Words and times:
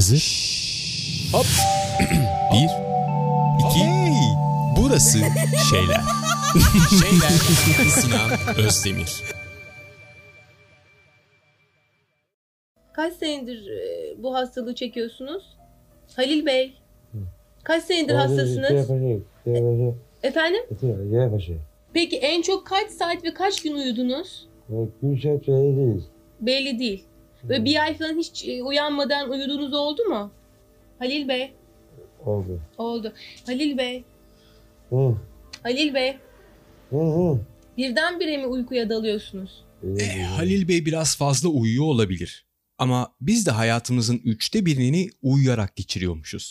Hazır. 0.00 0.24
Hop. 1.32 1.46
Bir, 2.52 2.70
iki, 3.60 3.84
burası 4.76 5.18
şeyler. 5.70 6.00
şeyler. 7.00 7.30
Sinan 7.90 8.30
Özdemir. 8.66 9.22
Kaç 12.92 13.14
senedir 13.14 13.66
e, 13.66 14.14
bu 14.22 14.34
hastalığı 14.34 14.74
çekiyorsunuz? 14.74 15.56
Halil 16.16 16.46
Bey. 16.46 16.74
Kaç 17.62 17.84
senedir 17.84 18.14
hastasınız? 18.14 18.70
Efendim? 20.22 20.60
Peki 21.92 22.16
en 22.16 22.42
çok 22.42 22.66
kaç 22.66 22.90
saat 22.90 23.24
ve 23.24 23.34
kaç 23.34 23.62
gün 23.62 23.74
uyudunuz? 23.74 24.48
Gülşen 25.02 25.40
belli 25.40 25.76
değil. 25.76 26.02
Belli 26.40 26.78
değil. 26.78 27.04
Ve 27.44 27.64
bir 27.64 27.82
ay 27.82 27.98
falan 27.98 28.16
hiç 28.18 28.48
e, 28.48 28.62
uyanmadan 28.62 29.30
uyuduğunuz 29.30 29.74
oldu 29.74 30.04
mu? 30.04 30.32
Halil 30.98 31.28
Bey. 31.28 31.52
Oldu. 32.24 32.60
Oldu. 32.78 33.12
Halil 33.46 33.78
Bey. 33.78 34.04
Hı. 34.90 35.16
Halil 35.62 35.94
Bey. 35.94 36.16
Hı 36.90 36.96
hı. 36.96 37.40
Birdenbire 37.76 38.36
mi 38.36 38.46
uykuya 38.46 38.90
dalıyorsunuz? 38.90 39.64
E, 39.98 40.22
Halil 40.22 40.68
Bey 40.68 40.86
biraz 40.86 41.16
fazla 41.16 41.48
uyuyor 41.48 41.84
olabilir. 41.84 42.46
Ama 42.78 43.14
biz 43.20 43.46
de 43.46 43.50
hayatımızın 43.50 44.20
üçte 44.24 44.66
birini 44.66 45.10
uyuyarak 45.22 45.76
geçiriyormuşuz. 45.76 46.50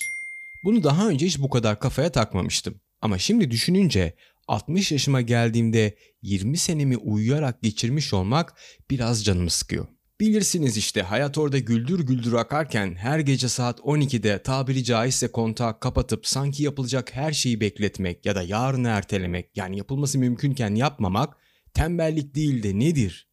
Bunu 0.64 0.84
daha 0.84 1.08
önce 1.10 1.26
hiç 1.26 1.40
bu 1.40 1.50
kadar 1.50 1.80
kafaya 1.80 2.12
takmamıştım. 2.12 2.82
Ama 3.02 3.18
şimdi 3.18 3.52
düşününce 3.52 4.14
60 4.48 4.92
yaşıma 4.92 5.22
geldiğimde 5.22 5.96
20 6.22 6.58
senemi 6.58 6.98
uyuyarak 6.98 7.62
geçirmiş 7.62 8.14
olmak 8.14 8.54
biraz 8.90 9.26
canımı 9.26 9.50
sıkıyor. 9.50 9.88
Bilirsiniz 10.20 10.78
işte 10.78 11.02
hayat 11.02 11.38
orada 11.38 11.60
güldür 11.60 12.00
güldür 12.00 12.34
akarken 12.34 12.96
her 12.96 13.20
gece 13.20 13.50
saat 13.50 13.80
12'de 13.80 14.44
tabiri 14.44 14.84
caizse 14.84 15.32
kontağı 15.32 15.80
kapatıp 15.80 16.28
sanki 16.28 16.64
yapılacak 16.64 17.16
her 17.16 17.32
şeyi 17.32 17.62
bekletmek 17.62 18.26
ya 18.26 18.36
da 18.36 18.42
yarını 18.42 18.88
ertelemek 18.88 19.58
yani 19.58 19.78
yapılması 19.78 20.20
mümkünken 20.20 20.76
yapmamak 20.76 21.38
tembellik 21.74 22.36
değil 22.36 22.64
de 22.64 22.80
nedir 22.80 23.30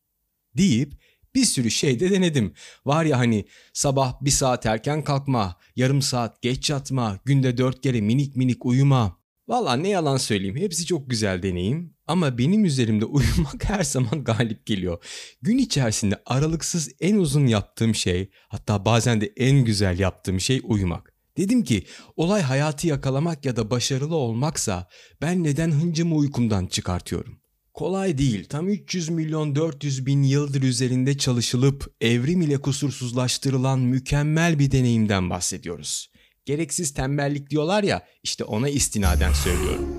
deyip 0.57 0.93
bir 1.35 1.45
sürü 1.45 1.71
şey 1.71 2.01
de 2.01 2.11
denedim. 2.11 2.55
Var 2.85 3.05
ya 3.05 3.19
hani 3.19 3.45
sabah 3.73 4.21
bir 4.21 4.31
saat 4.31 4.67
erken 4.67 5.05
kalkma, 5.05 5.57
yarım 5.77 6.03
saat 6.03 6.43
geç 6.43 6.71
yatma, 6.71 7.19
günde 7.25 7.57
dört 7.57 7.81
kere 7.81 8.01
minik 8.01 8.37
minik 8.37 8.67
uyuma. 8.67 9.21
Valla 9.49 9.77
ne 9.77 9.89
yalan 9.89 10.17
söyleyeyim 10.17 10.57
hepsi 10.57 10.87
çok 10.87 11.11
güzel 11.11 11.43
deneyim 11.43 11.96
ama 12.07 12.39
benim 12.39 12.65
üzerimde 12.65 13.05
uyumak 13.17 13.65
her 13.65 13.85
zaman 13.85 14.25
galip 14.25 14.67
geliyor. 14.67 15.05
Gün 15.43 15.59
içerisinde 15.59 16.23
aralıksız 16.27 16.91
en 17.01 17.17
uzun 17.17 17.47
yaptığım 17.47 17.95
şey 17.95 18.31
hatta 18.49 18.85
bazen 18.85 19.21
de 19.21 19.33
en 19.37 19.65
güzel 19.65 19.99
yaptığım 19.99 20.41
şey 20.41 20.61
uyumak. 20.65 21.13
Dedim 21.37 21.65
ki 21.65 21.85
olay 22.17 22.43
hayatı 22.43 22.87
yakalamak 22.87 23.45
ya 23.45 23.57
da 23.57 23.71
başarılı 23.71 24.17
olmaksa 24.17 24.89
ben 25.23 25.45
neden 25.45 25.71
hıncımı 25.71 26.15
uykumdan 26.15 26.67
çıkartıyorum? 26.67 27.39
Kolay 27.75 28.19
değil. 28.19 28.45
Tam 28.49 28.69
300 28.69 29.09
milyon 29.09 29.57
400 29.57 30.07
bin 30.07 30.23
yıldır 30.23 30.63
üzerinde 30.63 31.19
çalışılıp 31.19 31.95
evrim 32.01 32.43
ile 32.43 32.59
kusursuzlaştırılan 32.59 33.81
mükemmel 33.81 34.59
bir 34.59 34.71
deneyimden 34.71 35.31
bahsediyoruz. 35.31 36.11
Gereksiz 36.45 36.95
tembellik 36.95 37.51
diyorlar 37.51 37.83
ya 37.83 38.07
işte 38.23 38.45
ona 38.45 38.69
istinaden 38.69 39.33
söylüyorum. 39.33 39.89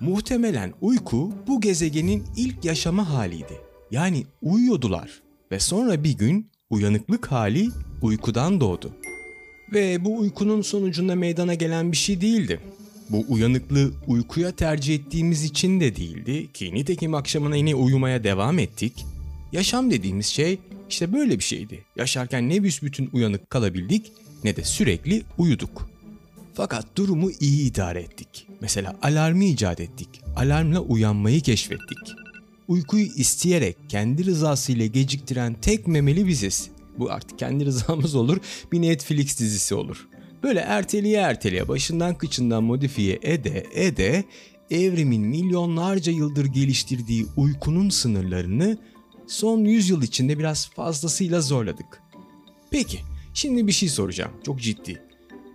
Muhtemelen 0.00 0.72
uyku 0.80 1.32
bu 1.46 1.60
gezegenin 1.60 2.24
ilk 2.36 2.64
yaşama 2.64 3.10
haliydi. 3.10 3.60
Yani 3.90 4.24
uyuyordular 4.42 5.22
ve 5.52 5.60
sonra 5.60 6.04
bir 6.04 6.18
gün 6.18 6.50
uyanıklık 6.70 7.32
hali 7.32 7.68
uykudan 8.02 8.60
doğdu. 8.60 8.92
Ve 9.72 10.04
bu 10.04 10.18
uykunun 10.18 10.62
sonucunda 10.62 11.14
meydana 11.14 11.54
gelen 11.54 11.92
bir 11.92 11.96
şey 11.96 12.20
değildi. 12.20 12.60
Bu 13.10 13.24
uyanıklığı 13.28 13.92
uykuya 14.06 14.52
tercih 14.52 14.94
ettiğimiz 14.94 15.44
için 15.44 15.80
de 15.80 15.96
değildi 15.96 16.52
ki 16.52 16.74
nitekim 16.74 17.14
akşamına 17.14 17.56
yine 17.56 17.74
uyumaya 17.74 18.24
devam 18.24 18.58
ettik. 18.58 19.06
Yaşam 19.52 19.90
dediğimiz 19.90 20.26
şey 20.26 20.58
işte 20.90 21.12
böyle 21.12 21.38
bir 21.38 21.44
şeydi. 21.44 21.84
Yaşarken 21.96 22.48
ne 22.48 22.62
büsbütün 22.62 23.10
uyanık 23.12 23.50
kalabildik 23.50 24.12
ne 24.44 24.56
de 24.56 24.64
sürekli 24.64 25.22
uyuduk. 25.38 25.90
Fakat 26.54 26.96
durumu 26.96 27.30
iyi 27.40 27.70
idare 27.70 28.00
ettik. 28.00 28.46
Mesela 28.60 28.96
alarmı 29.02 29.44
icat 29.44 29.80
ettik. 29.80 30.08
Alarmla 30.36 30.80
uyanmayı 30.80 31.40
keşfettik. 31.40 31.98
Uykuyu 32.68 33.06
isteyerek 33.16 33.76
kendi 33.88 34.24
rızasıyla 34.24 34.86
geciktiren 34.86 35.54
tek 35.54 35.86
memeli 35.86 36.26
biziz. 36.26 36.70
Bu 36.98 37.10
artık 37.10 37.38
kendi 37.38 37.64
rızamız 37.64 38.14
olur, 38.14 38.38
bir 38.72 38.82
Netflix 38.82 39.38
dizisi 39.38 39.74
olur. 39.74 40.08
Böyle 40.42 40.60
erteleye 40.60 41.18
erteleye 41.18 41.68
başından 41.68 42.14
kıçından 42.14 42.64
modifiye 42.64 43.18
ede 43.22 43.66
ede 43.74 44.24
evrimin 44.70 45.22
milyonlarca 45.22 46.12
yıldır 46.12 46.44
geliştirdiği 46.44 47.26
uykunun 47.36 47.88
sınırlarını 47.88 48.78
son 49.26 49.58
100 49.64 49.90
yıl 49.90 50.02
içinde 50.02 50.38
biraz 50.38 50.70
fazlasıyla 50.70 51.40
zorladık. 51.40 52.02
Peki, 52.70 53.00
şimdi 53.34 53.66
bir 53.66 53.72
şey 53.72 53.88
soracağım. 53.88 54.32
Çok 54.46 54.60
ciddi. 54.60 55.02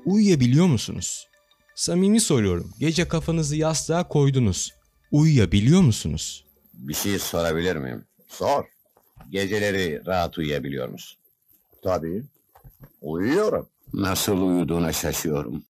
Uyuyabiliyor 0.06 0.66
musunuz? 0.66 1.28
Samimi 1.76 2.20
soruyorum. 2.20 2.74
Gece 2.80 3.08
kafanızı 3.08 3.56
yastığa 3.56 4.08
koydunuz. 4.08 4.72
Uyuyabiliyor 5.12 5.82
musunuz? 5.82 6.46
Bir 6.74 6.94
şey 6.94 7.20
sorabilir 7.20 7.76
miyim? 7.76 8.06
Sor. 8.28 8.64
Geceleri 9.30 10.02
rahat 10.06 10.38
uyuyabiliyor 10.38 10.90
musun? 10.90 11.18
Tabii. 11.84 12.24
Uyuyorum. 13.02 13.68
Nasıl 13.94 14.42
uyuduğuna 14.42 14.94
şaşıyorum. 14.94 15.64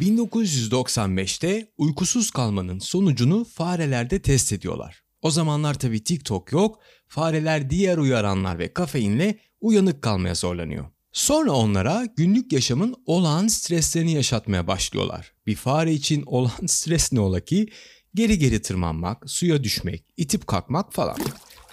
1995'te 0.00 1.68
uykusuz 1.78 2.30
kalmanın 2.30 2.78
sonucunu 2.78 3.44
farelerde 3.44 4.22
test 4.22 4.52
ediyorlar. 4.52 5.02
O 5.26 5.30
zamanlar 5.30 5.74
tabii 5.74 6.04
TikTok 6.04 6.52
yok, 6.52 6.80
fareler 7.08 7.70
diğer 7.70 7.98
uyaranlar 7.98 8.58
ve 8.58 8.74
kafeinle 8.74 9.38
uyanık 9.60 10.02
kalmaya 10.02 10.34
zorlanıyor. 10.34 10.84
Sonra 11.12 11.52
onlara 11.52 12.06
günlük 12.16 12.52
yaşamın 12.52 12.94
olağan 13.06 13.46
streslerini 13.46 14.12
yaşatmaya 14.12 14.66
başlıyorlar. 14.66 15.32
Bir 15.46 15.54
fare 15.54 15.92
için 15.92 16.22
olağan 16.26 16.66
stres 16.66 17.12
ne 17.12 17.20
ola 17.20 17.40
ki? 17.40 17.68
Geri 18.14 18.38
geri 18.38 18.62
tırmanmak, 18.62 19.30
suya 19.30 19.64
düşmek, 19.64 20.04
itip 20.16 20.46
kalkmak 20.46 20.92
falan. 20.92 21.16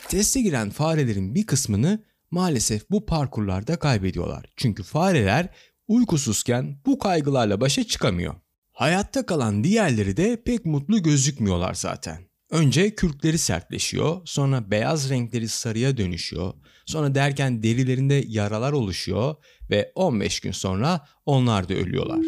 Teste 0.07 0.41
giren 0.41 0.69
farelerin 0.69 1.35
bir 1.35 1.45
kısmını 1.45 2.03
maalesef 2.31 2.89
bu 2.91 3.05
parkurlarda 3.05 3.79
kaybediyorlar. 3.79 4.45
Çünkü 4.55 4.83
fareler 4.83 5.49
uykusuzken 5.87 6.77
bu 6.85 6.99
kaygılarla 6.99 7.61
başa 7.61 7.83
çıkamıyor. 7.83 8.35
Hayatta 8.71 9.25
kalan 9.25 9.63
diğerleri 9.63 10.17
de 10.17 10.43
pek 10.43 10.65
mutlu 10.65 11.03
gözükmüyorlar 11.03 11.73
zaten. 11.73 12.32
Önce 12.53 12.95
kürkleri 12.95 13.37
sertleşiyor, 13.37 14.21
sonra 14.25 14.71
beyaz 14.71 15.09
renkleri 15.09 15.47
sarıya 15.47 15.97
dönüşüyor, 15.97 16.53
sonra 16.85 17.15
derken 17.15 17.63
derilerinde 17.63 18.23
yaralar 18.27 18.71
oluşuyor 18.71 19.35
ve 19.69 19.91
15 19.95 20.39
gün 20.39 20.51
sonra 20.51 21.07
onlar 21.25 21.69
da 21.69 21.73
ölüyorlar. 21.73 22.25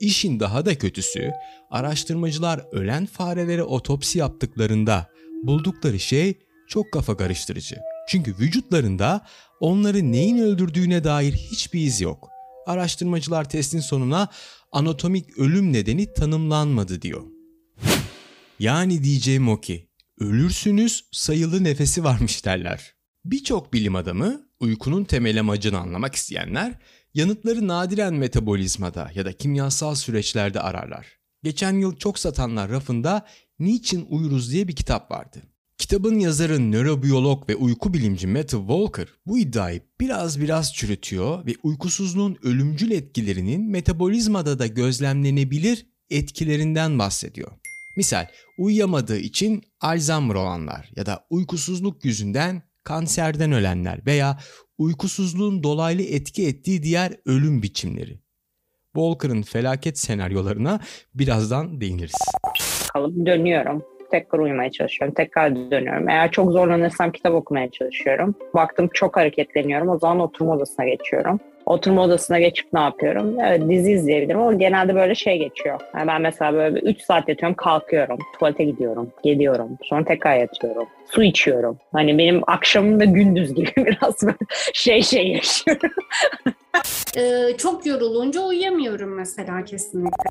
İşin 0.00 0.40
daha 0.40 0.66
da 0.66 0.78
kötüsü, 0.78 1.30
araştırmacılar 1.70 2.64
ölen 2.72 3.06
farelere 3.06 3.62
otopsi 3.62 4.18
yaptıklarında 4.18 5.10
buldukları 5.42 6.00
şey 6.00 6.38
çok 6.68 6.92
kafa 6.92 7.16
karıştırıcı. 7.16 7.76
Çünkü 8.08 8.34
vücutlarında 8.38 9.26
onları 9.60 10.12
neyin 10.12 10.38
öldürdüğüne 10.38 11.04
dair 11.04 11.32
hiçbir 11.32 11.80
iz 11.80 12.00
yok. 12.00 12.28
Araştırmacılar 12.66 13.48
testin 13.48 13.80
sonuna 13.80 14.28
anatomik 14.72 15.38
ölüm 15.38 15.72
nedeni 15.72 16.12
tanımlanmadı 16.12 17.02
diyor. 17.02 17.37
Yani 18.58 19.04
diyeceğim 19.04 19.48
o 19.48 19.60
ki 19.60 19.88
ölürsünüz 20.20 21.04
sayılı 21.12 21.64
nefesi 21.64 22.04
varmış 22.04 22.44
derler. 22.44 22.94
Birçok 23.24 23.72
bilim 23.72 23.96
adamı 23.96 24.48
uykunun 24.60 25.04
temel 25.04 25.40
amacını 25.40 25.78
anlamak 25.78 26.14
isteyenler 26.14 26.74
yanıtları 27.14 27.68
nadiren 27.68 28.14
metabolizmada 28.14 29.10
ya 29.14 29.24
da 29.24 29.32
kimyasal 29.32 29.94
süreçlerde 29.94 30.60
ararlar. 30.60 31.06
Geçen 31.42 31.72
yıl 31.72 31.96
çok 31.96 32.18
satanlar 32.18 32.70
rafında 32.70 33.26
Niçin 33.58 34.06
Uyuruz 34.10 34.52
diye 34.52 34.68
bir 34.68 34.76
kitap 34.76 35.10
vardı. 35.10 35.42
Kitabın 35.78 36.18
yazarı 36.18 36.72
nörobiyolog 36.72 37.48
ve 37.48 37.56
uyku 37.56 37.94
bilimci 37.94 38.26
Matthew 38.26 38.58
Walker 38.58 39.08
bu 39.26 39.38
iddiayı 39.38 39.82
biraz 40.00 40.40
biraz 40.40 40.74
çürütüyor 40.74 41.46
ve 41.46 41.54
uykusuzluğun 41.62 42.38
ölümcül 42.42 42.90
etkilerinin 42.90 43.70
metabolizmada 43.70 44.58
da 44.58 44.66
gözlemlenebilir 44.66 45.86
etkilerinden 46.10 46.98
bahsediyor. 46.98 47.52
Misal 47.98 48.26
uyuyamadığı 48.58 49.18
için 49.18 49.62
Alzheimer 49.80 50.34
olanlar 50.34 50.90
ya 50.96 51.06
da 51.06 51.26
uykusuzluk 51.30 52.04
yüzünden 52.04 52.62
kanserden 52.84 53.52
ölenler 53.52 54.06
veya 54.06 54.38
uykusuzluğun 54.78 55.62
dolaylı 55.62 56.02
etki 56.02 56.46
ettiği 56.46 56.82
diğer 56.82 57.12
ölüm 57.26 57.62
biçimleri. 57.62 58.20
Walker'ın 58.94 59.42
felaket 59.42 59.98
senaryolarına 59.98 60.80
birazdan 61.14 61.80
değiniriz. 61.80 62.14
Kalıp 62.92 63.26
dönüyorum. 63.26 63.82
tekrar 64.10 64.38
uyumaya 64.38 64.70
çalışıyorum. 64.70 65.14
Tekrar 65.14 65.70
dönüyorum. 65.70 66.08
Eğer 66.08 66.30
çok 66.30 66.52
zorlanırsam 66.52 67.12
kitap 67.12 67.34
okumaya 67.34 67.70
çalışıyorum. 67.70 68.34
Baktım 68.54 68.88
çok 68.94 69.16
hareketleniyorum. 69.16 69.88
O 69.88 69.98
zaman 69.98 70.20
oturma 70.20 70.52
odasına 70.52 70.86
geçiyorum. 70.86 71.40
Oturma 71.68 72.02
odasına 72.02 72.38
geçip 72.38 72.72
ne 72.72 72.80
yapıyorum? 72.80 73.40
Evet 73.40 73.68
dizi 73.68 73.92
izleyebilirim 73.92 74.40
ama 74.40 74.54
genelde 74.54 74.94
böyle 74.94 75.14
şey 75.14 75.38
geçiyor. 75.38 75.80
Yani 75.96 76.06
ben 76.06 76.22
mesela 76.22 76.54
böyle 76.54 76.78
3 76.80 77.00
saat 77.00 77.28
yatıyorum 77.28 77.56
kalkıyorum. 77.56 78.18
Tuvalete 78.38 78.64
gidiyorum. 78.64 79.12
Geliyorum. 79.24 79.78
Sonra 79.84 80.04
tekrar 80.04 80.36
yatıyorum. 80.36 80.86
Su 81.10 81.22
içiyorum. 81.22 81.78
Hani 81.92 82.18
benim 82.18 82.42
akşamım 82.46 83.00
da 83.00 83.04
gündüz 83.04 83.54
gibi 83.54 83.72
biraz 83.76 84.22
böyle 84.22 84.36
şey 84.72 85.02
şey 85.02 85.28
yaşıyorum. 85.28 85.90
Ee, 87.16 87.56
çok 87.58 87.86
yorulunca 87.86 88.40
uyuyamıyorum 88.40 89.14
mesela 89.14 89.64
kesinlikle. 89.64 90.24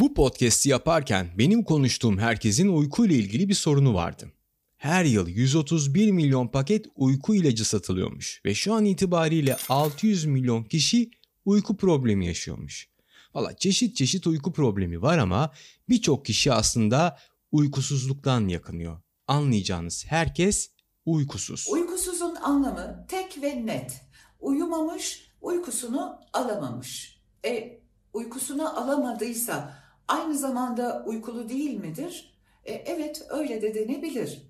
Bu 0.00 0.14
podcast'i 0.14 0.70
yaparken 0.70 1.26
benim 1.38 1.64
konuştuğum 1.64 2.18
herkesin 2.18 2.68
uyku 2.68 3.06
ile 3.06 3.14
ilgili 3.14 3.48
bir 3.48 3.54
sorunu 3.54 3.94
vardı. 3.94 4.28
Her 4.78 5.04
yıl 5.04 5.28
131 5.28 6.10
milyon 6.10 6.48
paket 6.48 6.86
uyku 6.96 7.34
ilacı 7.34 7.64
satılıyormuş 7.64 8.42
ve 8.44 8.54
şu 8.54 8.74
an 8.74 8.84
itibariyle 8.84 9.56
600 9.68 10.24
milyon 10.24 10.64
kişi 10.64 11.10
uyku 11.44 11.76
problemi 11.76 12.26
yaşıyormuş. 12.26 12.88
Valla 13.34 13.56
çeşit 13.56 13.96
çeşit 13.96 14.26
uyku 14.26 14.52
problemi 14.52 15.02
var 15.02 15.18
ama 15.18 15.52
birçok 15.88 16.24
kişi 16.24 16.52
aslında 16.52 17.18
uykusuzluktan 17.52 18.48
yakınıyor. 18.48 19.00
Anlayacağınız 19.26 20.04
herkes 20.08 20.70
uykusuz. 21.06 21.66
Uykusuzun 21.70 22.34
anlamı 22.34 23.06
tek 23.08 23.42
ve 23.42 23.66
net. 23.66 24.00
Uyumamış, 24.40 25.30
uykusunu 25.40 26.20
alamamış. 26.32 27.20
E, 27.44 27.80
uykusunu 28.12 28.78
alamadıysa 28.82 29.82
aynı 30.08 30.38
zamanda 30.38 31.04
uykulu 31.06 31.48
değil 31.48 31.74
midir? 31.74 32.38
E, 32.64 32.72
evet, 32.72 33.22
öyle 33.30 33.62
de 33.62 33.74
denebilir. 33.74 34.47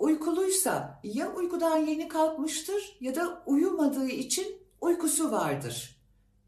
Uykuluysa 0.00 1.00
ya 1.04 1.32
uykudan 1.32 1.86
yeni 1.86 2.08
kalkmıştır 2.08 2.96
ya 3.00 3.14
da 3.14 3.42
uyumadığı 3.46 4.08
için 4.08 4.46
uykusu 4.80 5.30
vardır. 5.30 5.96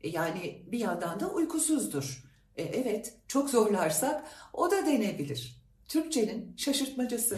E, 0.01 0.09
yani 0.09 0.67
bir 0.73 0.79
yandan 0.79 1.21
da 1.21 1.31
uykusuzdur. 1.31 2.25
E, 2.57 2.63
evet, 2.63 3.19
çok 3.29 3.51
zorlarsak 3.51 4.25
o 4.53 4.71
da 4.71 4.87
denebilir. 4.87 5.63
Türkçenin 5.89 6.57
şaşırtmacası. 6.57 7.37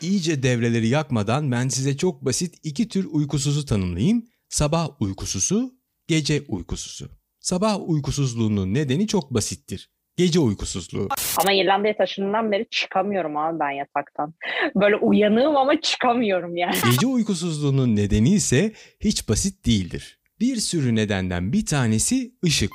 İyice 0.00 0.42
devreleri 0.42 0.88
yakmadan 0.88 1.52
ben 1.52 1.68
size 1.68 1.96
çok 1.96 2.24
basit 2.24 2.58
iki 2.62 2.88
tür 2.88 3.04
uykusuzu 3.04 3.66
tanımlayayım. 3.66 4.24
Sabah 4.48 5.00
uykusuzu, 5.00 5.74
gece 6.06 6.44
uykusuzu. 6.48 7.10
Sabah 7.40 7.88
uykusuzluğunun 7.88 8.74
nedeni 8.74 9.06
çok 9.06 9.34
basittir. 9.34 9.91
Gece 10.16 10.40
uykusuzluğu. 10.40 11.08
Ama 11.40 11.52
İrlanda'ya 11.52 11.96
taşındığımdan 11.96 12.52
beri 12.52 12.66
çıkamıyorum 12.70 13.36
abi 13.36 13.60
ben 13.60 13.70
yataktan. 13.70 14.34
Böyle 14.74 14.96
uyanığım 14.96 15.56
ama 15.56 15.80
çıkamıyorum 15.80 16.56
yani. 16.56 16.76
Gece 16.90 17.06
uykusuzluğunun 17.06 17.96
nedeni 17.96 18.30
ise 18.30 18.72
hiç 19.00 19.28
basit 19.28 19.66
değildir. 19.66 20.18
Bir 20.40 20.56
sürü 20.56 20.94
nedenden 20.94 21.52
bir 21.52 21.66
tanesi 21.66 22.34
ışık. 22.44 22.70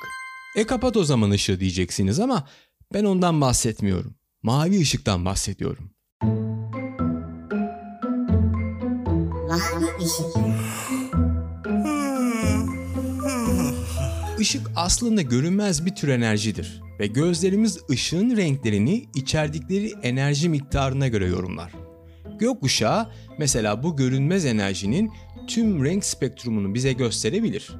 E 0.56 0.66
kapat 0.66 0.96
o 0.96 1.04
zaman 1.04 1.30
ışığı 1.30 1.60
diyeceksiniz 1.60 2.20
ama 2.20 2.48
ben 2.94 3.04
ondan 3.04 3.40
bahsetmiyorum. 3.40 4.14
Mavi 4.42 4.80
ışıktan 4.80 5.24
bahsediyorum. 5.24 5.90
Işık 14.40 14.70
aslında 14.76 15.22
görünmez 15.22 15.86
bir 15.86 15.94
tür 15.94 16.08
enerjidir 16.08 16.82
ve 17.00 17.06
gözlerimiz 17.06 17.78
ışığın 17.90 18.36
renklerini 18.36 19.08
içerdikleri 19.14 19.92
enerji 20.02 20.48
miktarına 20.48 21.08
göre 21.08 21.26
yorumlar. 21.26 21.72
Gökkuşağı 22.38 23.10
mesela 23.38 23.82
bu 23.82 23.96
görünmez 23.96 24.44
enerjinin 24.44 25.10
tüm 25.46 25.84
renk 25.84 26.04
spektrumunu 26.04 26.74
bize 26.74 26.92
gösterebilir. 26.92 27.70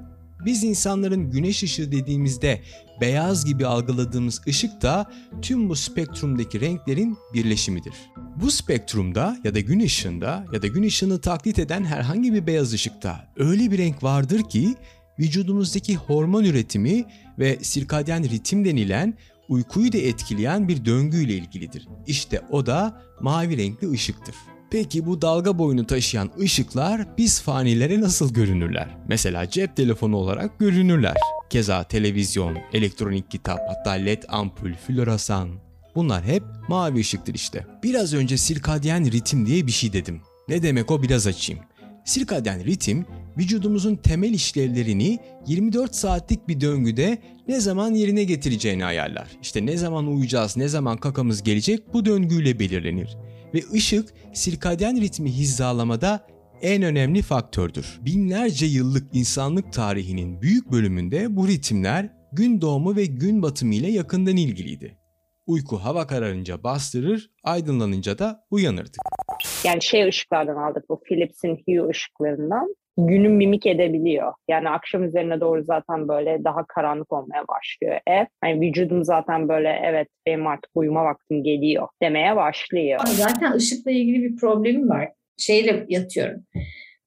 Biz 0.45 0.65
insanların 0.65 1.31
güneş 1.31 1.63
ışığı 1.63 1.93
dediğimizde 1.93 2.63
beyaz 3.01 3.45
gibi 3.45 3.67
algıladığımız 3.67 4.41
ışık 4.47 4.83
da 4.83 5.11
tüm 5.43 5.69
bu 5.69 5.77
spektrumdaki 5.77 6.61
renklerin 6.61 7.19
birleşimidir. 7.35 7.95
Bu 8.37 8.51
spektrumda 8.51 9.39
ya 9.45 9.55
da 9.55 9.61
gün 9.61 9.81
ışığında 9.81 10.47
ya 10.53 10.63
da 10.63 10.67
gün 10.67 10.83
ışığını 10.83 11.21
taklit 11.21 11.59
eden 11.59 11.85
herhangi 11.85 12.33
bir 12.35 12.47
beyaz 12.47 12.73
ışıkta 12.73 13.33
öyle 13.37 13.71
bir 13.71 13.79
renk 13.79 14.03
vardır 14.03 14.43
ki 14.43 14.75
vücudumuzdaki 15.19 15.97
hormon 15.97 16.45
üretimi 16.45 17.05
ve 17.39 17.59
sirkadyen 17.63 18.25
ritim 18.31 18.65
denilen 18.65 19.15
uykuyu 19.49 19.93
da 19.93 19.99
etkileyen 19.99 20.69
bir 20.69 20.85
döngüyle 20.85 21.35
ilgilidir. 21.35 21.89
İşte 22.07 22.41
o 22.51 22.67
da 22.67 23.03
mavi 23.21 23.57
renkli 23.57 23.91
ışıktır. 23.91 24.35
Peki 24.71 25.07
bu 25.07 25.23
dalga 25.23 25.59
boyunu 25.59 25.87
taşıyan 25.87 26.31
ışıklar 26.41 27.17
biz 27.19 27.43
fanilere 27.43 28.01
nasıl 28.01 28.35
görünürler? 28.35 28.89
Mesela 29.09 29.51
cep 29.51 29.77
telefonu 29.77 30.17
olarak 30.17 30.59
görünürler. 30.59 31.17
Keza 31.51 31.85
televizyon, 31.85 32.59
elektronik 32.73 33.31
kitap, 33.31 33.59
hatta 33.69 33.91
led 33.91 34.23
ampul, 34.29 34.73
floresan. 34.87 35.51
Bunlar 35.95 36.25
hep 36.25 36.43
mavi 36.69 37.01
ışıktır 37.01 37.35
işte. 37.35 37.67
Biraz 37.83 38.15
önce 38.15 38.37
sirkadyen 38.37 39.13
ritim 39.13 39.47
diye 39.47 39.67
bir 39.67 39.73
şey 39.73 39.93
dedim. 39.93 40.21
Ne 40.49 40.63
demek 40.63 40.91
o 40.91 41.03
biraz 41.03 41.27
açayım. 41.27 41.65
Sirkadyen 42.09 42.65
ritim 42.65 43.07
vücudumuzun 43.39 43.97
temel 43.97 44.35
işlevlerini 44.35 45.19
24 45.47 45.95
saatlik 45.95 46.49
bir 46.49 46.61
döngüde 46.61 47.19
ne 47.49 47.61
zaman 47.61 47.95
yerine 47.95 48.25
getireceğini 48.25 48.85
ayarlar. 48.85 49.29
İşte 49.43 49.67
ne 49.67 49.77
zaman 49.77 50.07
uyuyacağız, 50.07 50.57
ne 50.57 50.69
zaman 50.69 50.97
kakamız 50.97 51.43
gelecek 51.43 51.95
bu 51.95 52.05
döngüyle 52.05 52.59
belirlenir. 52.59 53.17
Ve 53.55 53.63
ışık 53.73 54.15
sirkadyen 54.33 55.01
ritmi 55.01 55.37
hizalamada 55.37 56.27
en 56.63 56.83
önemli 56.83 57.23
faktördür. 57.23 57.99
Binlerce 58.01 58.67
yıllık 58.67 59.09
insanlık 59.13 59.73
tarihinin 59.73 60.43
büyük 60.43 60.73
bölümünde 60.73 61.37
bu 61.37 61.49
ritimler 61.49 62.13
gün 62.33 62.61
doğumu 62.61 62.97
ve 62.97 63.07
gün 63.07 63.43
batımı 63.43 63.75
ile 63.75 63.91
yakından 63.91 64.37
ilgiliydi. 64.37 64.99
Uyku 65.47 65.77
hava 65.77 66.07
kararınca 66.07 66.63
bastırır, 66.63 67.31
aydınlanınca 67.45 68.19
da 68.19 68.47
uyanırdık. 68.51 69.18
Yani 69.65 69.83
şey 69.83 70.09
ışıklardan 70.09 70.57
aldık 70.57 70.89
bu 70.89 71.01
Philips'in 71.01 71.57
Hue 71.67 71.89
ışıklarından. 71.89 72.75
Günü 72.97 73.29
mimik 73.29 73.67
edebiliyor. 73.67 74.33
Yani 74.49 74.69
akşam 74.71 75.05
üzerine 75.05 75.41
doğru 75.41 75.65
zaten 75.65 76.09
böyle 76.09 76.45
daha 76.45 76.65
karanlık 76.69 77.13
olmaya 77.13 77.45
başlıyor 77.49 78.01
ev. 78.07 78.25
Yani 78.45 78.61
vücudum 78.61 79.05
zaten 79.05 79.49
böyle 79.49 79.81
evet 79.85 80.09
benim 80.27 80.47
artık 80.47 80.71
uyuma 80.75 81.05
vaktim 81.05 81.45
geliyor 81.45 81.89
demeye 82.03 82.37
başlıyor. 82.37 83.01
Zaten 83.07 83.53
ışıkla 83.53 83.91
ilgili 83.91 84.23
bir 84.23 84.37
problemim 84.37 84.89
var. 84.89 85.09
Şeyle 85.37 85.87
yatıyorum. 85.89 86.41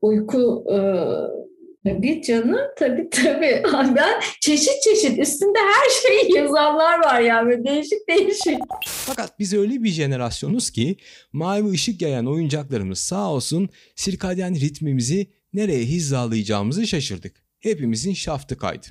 Uyku 0.02 0.66
e, 0.74 0.78
bir 1.86 2.22
canı 2.22 2.60
tabii 2.78 3.10
tabii. 3.10 3.64
Ben 3.96 4.22
çeşit 4.42 4.82
çeşit 4.84 5.20
üstünde 5.20 5.60
her 5.60 5.90
şeyi 6.02 6.36
yazanlar 6.38 7.00
var 7.00 7.22
yani 7.22 7.50
böyle 7.50 7.64
değişik 7.64 8.08
değişik. 8.10 8.60
Fakat 8.86 9.40
biz 9.40 9.54
öyle 9.54 9.84
bir 9.84 9.90
jenerasyonuz 9.90 10.70
ki 10.70 10.96
mavi 11.34 11.70
ışık 11.72 12.02
yayan 12.02 12.26
oyuncaklarımız 12.26 13.00
sağ 13.00 13.32
olsun 13.32 13.70
sirkadyen 13.96 14.56
ritmimizi 14.56 15.28
nereye 15.54 15.86
hizalayacağımızı 15.86 16.88
şaşırdık. 16.88 17.44
Hepimizin 17.60 18.14
şaftı 18.14 18.58
kaydı. 18.58 18.88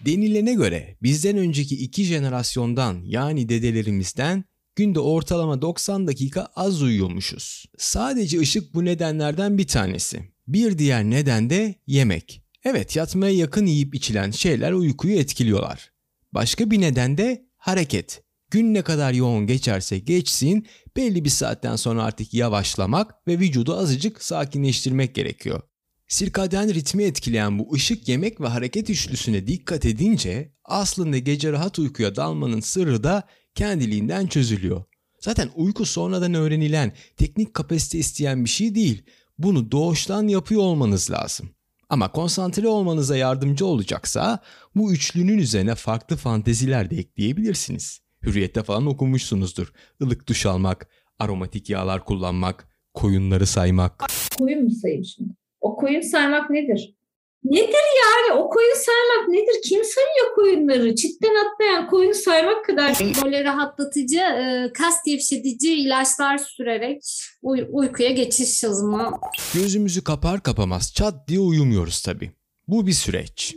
Denilene 0.00 0.54
göre 0.54 0.96
bizden 1.02 1.36
önceki 1.38 1.76
iki 1.76 2.04
jenerasyondan 2.04 3.02
yani 3.04 3.48
dedelerimizden 3.48 4.44
günde 4.76 5.00
ortalama 5.00 5.62
90 5.62 6.06
dakika 6.06 6.48
az 6.56 6.82
uyuyormuşuz. 6.82 7.64
Sadece 7.78 8.40
ışık 8.40 8.74
bu 8.74 8.84
nedenlerden 8.84 9.58
bir 9.58 9.66
tanesi. 9.66 10.20
Bir 10.48 10.78
diğer 10.78 11.04
neden 11.04 11.50
de 11.50 11.74
yemek. 11.86 12.42
Evet 12.64 12.96
yatmaya 12.96 13.34
yakın 13.34 13.66
yiyip 13.66 13.94
içilen 13.94 14.30
şeyler 14.30 14.72
uykuyu 14.72 15.18
etkiliyorlar. 15.18 15.92
Başka 16.32 16.70
bir 16.70 16.80
neden 16.80 17.18
de 17.18 17.46
hareket. 17.56 18.22
Gün 18.50 18.74
ne 18.74 18.82
kadar 18.82 19.12
yoğun 19.12 19.46
geçerse 19.46 19.98
geçsin 19.98 20.66
belli 20.96 21.24
bir 21.24 21.30
saatten 21.30 21.76
sonra 21.76 22.02
artık 22.02 22.34
yavaşlamak 22.34 23.14
ve 23.28 23.38
vücudu 23.38 23.76
azıcık 23.76 24.22
sakinleştirmek 24.22 25.14
gerekiyor. 25.14 25.62
Sirkadyen 26.08 26.74
ritmi 26.74 27.02
etkileyen 27.02 27.58
bu 27.58 27.74
ışık, 27.74 28.08
yemek 28.08 28.40
ve 28.40 28.46
hareket 28.46 28.90
üçlüsüne 28.90 29.46
dikkat 29.46 29.84
edince 29.84 30.52
aslında 30.64 31.18
gece 31.18 31.52
rahat 31.52 31.78
uykuya 31.78 32.16
dalmanın 32.16 32.60
sırrı 32.60 33.04
da 33.04 33.28
kendiliğinden 33.54 34.26
çözülüyor. 34.26 34.84
Zaten 35.20 35.50
uyku 35.54 35.84
sonradan 35.84 36.34
öğrenilen, 36.34 36.92
teknik 37.16 37.54
kapasite 37.54 37.98
isteyen 37.98 38.44
bir 38.44 38.50
şey 38.50 38.74
değil. 38.74 39.02
Bunu 39.38 39.72
doğuştan 39.72 40.28
yapıyor 40.28 40.62
olmanız 40.62 41.10
lazım. 41.10 41.50
Ama 41.88 42.12
konsantre 42.12 42.68
olmanıza 42.68 43.16
yardımcı 43.16 43.66
olacaksa 43.66 44.38
bu 44.74 44.92
üçlünün 44.92 45.38
üzerine 45.38 45.74
farklı 45.74 46.16
fanteziler 46.16 46.90
de 46.90 46.96
ekleyebilirsiniz. 46.96 48.00
Hürriyette 48.22 48.62
falan 48.62 48.86
okumuşsunuzdur. 48.86 49.72
Ilık 50.00 50.28
duş 50.28 50.46
almak, 50.46 50.88
aromatik 51.18 51.70
yağlar 51.70 52.04
kullanmak, 52.04 52.68
koyunları 52.94 53.46
saymak. 53.46 54.06
Koyun 54.38 54.64
mu 54.64 54.70
sayayım 54.70 55.04
şimdi? 55.04 55.32
O 55.60 55.76
koyun 55.76 56.00
saymak 56.00 56.50
nedir? 56.50 56.97
Nedir 57.44 57.84
yani 58.04 58.40
o 58.40 58.50
koyun 58.50 58.74
saymak 58.74 59.28
nedir? 59.28 59.62
Kim 59.68 59.80
sayıyor 59.84 60.34
koyunları? 60.34 60.94
Çitten 60.94 61.34
atlayan 61.46 61.90
koyun 61.90 62.12
saymak 62.12 62.64
kadar. 62.64 62.96
Böyle 63.24 63.44
rahatlatıcı, 63.44 64.18
e, 64.20 64.72
kas 64.72 64.94
gevşetici 65.06 65.74
ilaçlar 65.78 66.38
sürerek 66.38 67.02
uy- 67.42 67.66
uykuya 67.70 68.10
geçiş 68.10 68.62
hızımı 68.62 69.10
Gözümüzü 69.54 70.04
kapar 70.04 70.42
kapamaz 70.42 70.92
çat 70.94 71.28
diye 71.28 71.40
uyumuyoruz 71.40 72.02
tabii. 72.02 72.30
Bu 72.68 72.86
bir 72.86 72.92
süreç. 72.92 73.54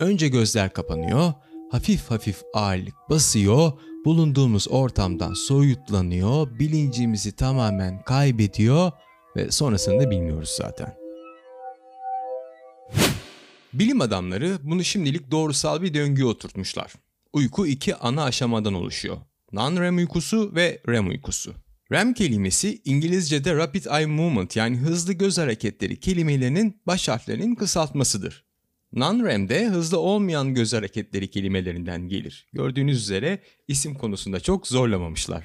Önce 0.00 0.28
gözler 0.28 0.72
kapanıyor, 0.72 1.32
hafif 1.70 2.10
hafif 2.10 2.36
ağırlık 2.54 2.94
basıyor, 3.10 3.72
bulunduğumuz 4.04 4.68
ortamdan 4.70 5.32
soyutlanıyor, 5.34 6.58
bilincimizi 6.58 7.36
tamamen 7.36 8.02
kaybediyor 8.04 8.92
ve 9.36 9.50
sonrasını 9.50 10.00
da 10.00 10.10
bilmiyoruz 10.10 10.48
zaten. 10.58 11.05
Bilim 13.72 14.00
adamları 14.00 14.58
bunu 14.62 14.84
şimdilik 14.84 15.30
doğrusal 15.30 15.82
bir 15.82 15.94
döngüye 15.94 16.26
oturtmuşlar. 16.26 16.92
Uyku 17.32 17.66
iki 17.66 17.94
ana 17.94 18.24
aşamadan 18.24 18.74
oluşuyor. 18.74 19.16
Non-REM 19.52 19.96
uykusu 19.96 20.54
ve 20.54 20.82
REM 20.88 21.08
uykusu. 21.08 21.54
REM 21.92 22.14
kelimesi 22.14 22.82
İngilizce'de 22.84 23.54
Rapid 23.54 23.84
Eye 23.84 24.06
Movement 24.06 24.56
yani 24.56 24.76
hızlı 24.76 25.12
göz 25.12 25.38
hareketleri 25.38 26.00
kelimelerinin 26.00 26.80
baş 26.86 27.08
harflerinin 27.08 27.54
kısaltmasıdır. 27.54 28.44
Non-REM'de 28.92 29.66
hızlı 29.66 29.98
olmayan 29.98 30.54
göz 30.54 30.72
hareketleri 30.72 31.30
kelimelerinden 31.30 32.08
gelir. 32.08 32.46
Gördüğünüz 32.52 33.02
üzere 33.02 33.42
isim 33.68 33.94
konusunda 33.94 34.40
çok 34.40 34.66
zorlamamışlar. 34.66 35.44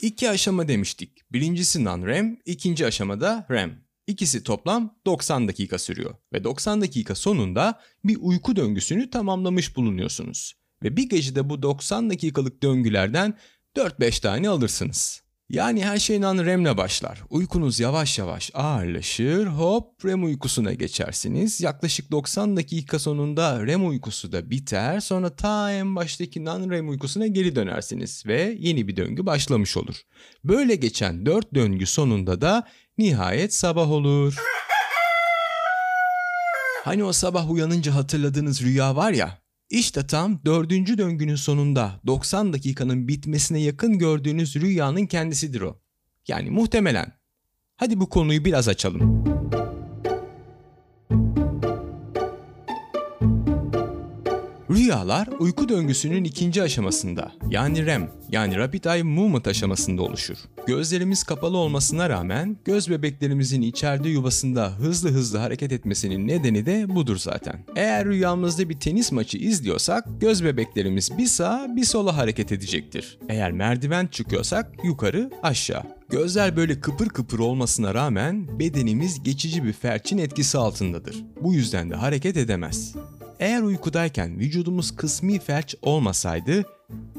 İki 0.00 0.30
aşama 0.30 0.68
demiştik. 0.68 1.32
Birincisi 1.32 1.84
non-REM, 1.84 2.36
ikinci 2.44 2.86
aşamada 2.86 3.46
REM. 3.50 3.89
İkisi 4.10 4.42
toplam 4.44 4.98
90 5.06 5.48
dakika 5.48 5.78
sürüyor 5.78 6.14
ve 6.32 6.44
90 6.44 6.80
dakika 6.80 7.14
sonunda 7.14 7.80
bir 8.04 8.18
uyku 8.20 8.56
döngüsünü 8.56 9.10
tamamlamış 9.10 9.76
bulunuyorsunuz. 9.76 10.54
Ve 10.82 10.96
bir 10.96 11.08
gecede 11.08 11.50
bu 11.50 11.62
90 11.62 12.10
dakikalık 12.10 12.62
döngülerden 12.62 13.38
4-5 13.76 14.22
tane 14.22 14.48
alırsınız. 14.48 15.22
Yani 15.50 15.84
her 15.84 15.98
şey 15.98 16.20
non-REM'le 16.20 16.76
başlar. 16.76 17.22
Uykunuz 17.30 17.80
yavaş 17.80 18.18
yavaş 18.18 18.50
ağırlaşır, 18.54 19.46
hop 19.46 20.04
REM 20.04 20.24
uykusuna 20.24 20.72
geçersiniz. 20.72 21.60
Yaklaşık 21.60 22.10
90 22.10 22.56
dakika 22.56 22.98
sonunda 22.98 23.66
REM 23.66 23.88
uykusu 23.88 24.32
da 24.32 24.50
biter. 24.50 25.00
Sonra 25.00 25.36
ta 25.36 25.72
en 25.72 25.96
baştaki 25.96 26.44
non-REM 26.44 26.88
uykusuna 26.88 27.26
geri 27.26 27.56
dönersiniz 27.56 28.26
ve 28.26 28.56
yeni 28.58 28.88
bir 28.88 28.96
döngü 28.96 29.26
başlamış 29.26 29.76
olur. 29.76 30.02
Böyle 30.44 30.74
geçen 30.74 31.26
4 31.26 31.54
döngü 31.54 31.86
sonunda 31.86 32.40
da 32.40 32.68
nihayet 32.98 33.54
sabah 33.54 33.90
olur. 33.90 34.36
Hani 36.84 37.04
o 37.04 37.12
sabah 37.12 37.50
uyanınca 37.50 37.94
hatırladığınız 37.94 38.62
rüya 38.62 38.96
var 38.96 39.12
ya, 39.12 39.38
işte 39.70 40.06
tam 40.06 40.44
dördüncü 40.44 40.98
döngünün 40.98 41.36
sonunda 41.36 42.00
90 42.06 42.52
dakikanın 42.52 43.08
bitmesine 43.08 43.60
yakın 43.60 43.98
gördüğünüz 43.98 44.56
rüyanın 44.56 45.06
kendisidir 45.06 45.60
o. 45.60 45.80
Yani 46.28 46.50
muhtemelen. 46.50 47.12
Hadi 47.76 48.00
bu 48.00 48.08
konuyu 48.08 48.44
biraz 48.44 48.68
açalım. 48.68 49.24
Rüyalar 54.80 55.28
uyku 55.38 55.68
döngüsünün 55.68 56.24
ikinci 56.24 56.62
aşamasında 56.62 57.32
yani 57.50 57.86
REM 57.86 58.10
yani 58.28 58.56
Rapid 58.56 58.84
Eye 58.84 59.02
Movement 59.02 59.48
aşamasında 59.48 60.02
oluşur. 60.02 60.36
Gözlerimiz 60.66 61.22
kapalı 61.22 61.56
olmasına 61.56 62.10
rağmen 62.10 62.56
göz 62.64 62.90
bebeklerimizin 62.90 63.62
içeride 63.62 64.08
yuvasında 64.08 64.72
hızlı 64.78 65.10
hızlı 65.10 65.38
hareket 65.38 65.72
etmesinin 65.72 66.28
nedeni 66.28 66.66
de 66.66 66.94
budur 66.94 67.16
zaten. 67.16 67.64
Eğer 67.76 68.06
rüyamızda 68.06 68.68
bir 68.68 68.80
tenis 68.80 69.12
maçı 69.12 69.38
izliyorsak 69.38 70.04
göz 70.20 70.44
bebeklerimiz 70.44 71.18
bir 71.18 71.26
sağa 71.26 71.66
bir 71.76 71.84
sola 71.84 72.16
hareket 72.16 72.52
edecektir. 72.52 73.18
Eğer 73.28 73.52
merdiven 73.52 74.06
çıkıyorsak 74.06 74.84
yukarı 74.84 75.30
aşağı. 75.42 75.82
Gözler 76.10 76.56
böyle 76.56 76.80
kıpır 76.80 77.08
kıpır 77.08 77.38
olmasına 77.38 77.94
rağmen 77.94 78.58
bedenimiz 78.58 79.22
geçici 79.22 79.64
bir 79.64 79.72
felçin 79.72 80.18
etkisi 80.18 80.58
altındadır. 80.58 81.24
Bu 81.40 81.54
yüzden 81.54 81.90
de 81.90 81.94
hareket 81.94 82.36
edemez. 82.36 82.94
Eğer 83.40 83.62
uykudayken 83.62 84.38
vücudumuz 84.38 84.96
kısmi 84.96 85.38
felç 85.38 85.74
olmasaydı 85.82 86.64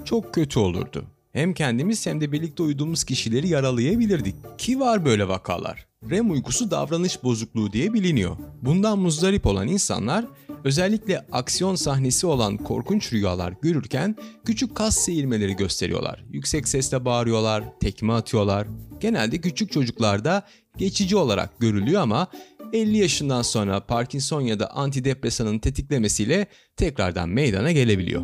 çok 0.05 0.33
kötü 0.33 0.59
olurdu. 0.59 1.05
Hem 1.33 1.53
kendimiz 1.53 2.05
hem 2.05 2.21
de 2.21 2.31
birlikte 2.31 2.63
uyuduğumuz 2.63 3.03
kişileri 3.03 3.47
yaralayabilirdik. 3.47 4.35
Ki 4.57 4.79
var 4.79 5.05
böyle 5.05 5.27
vakalar. 5.27 5.87
REM 6.09 6.31
uykusu 6.31 6.71
davranış 6.71 7.23
bozukluğu 7.23 7.73
diye 7.73 7.93
biliniyor. 7.93 8.37
Bundan 8.61 8.99
muzdarip 8.99 9.45
olan 9.45 9.67
insanlar 9.67 10.25
özellikle 10.63 11.25
aksiyon 11.31 11.75
sahnesi 11.75 12.27
olan 12.27 12.57
korkunç 12.57 13.13
rüyalar 13.13 13.53
görürken 13.61 14.15
küçük 14.45 14.75
kas 14.75 14.97
seyirmeleri 14.97 15.55
gösteriyorlar. 15.55 16.23
Yüksek 16.29 16.67
sesle 16.67 17.05
bağırıyorlar, 17.05 17.63
tekme 17.79 18.13
atıyorlar. 18.13 18.67
Genelde 18.99 19.41
küçük 19.41 19.71
çocuklarda 19.71 20.43
geçici 20.77 21.15
olarak 21.15 21.59
görülüyor 21.59 22.01
ama 22.01 22.27
50 22.73 22.97
yaşından 22.97 23.41
sonra 23.41 23.79
Parkinson 23.79 24.41
ya 24.41 24.59
da 24.59 24.71
antidepresanın 24.71 25.59
tetiklemesiyle 25.59 26.45
tekrardan 26.77 27.29
meydana 27.29 27.71
gelebiliyor. 27.71 28.21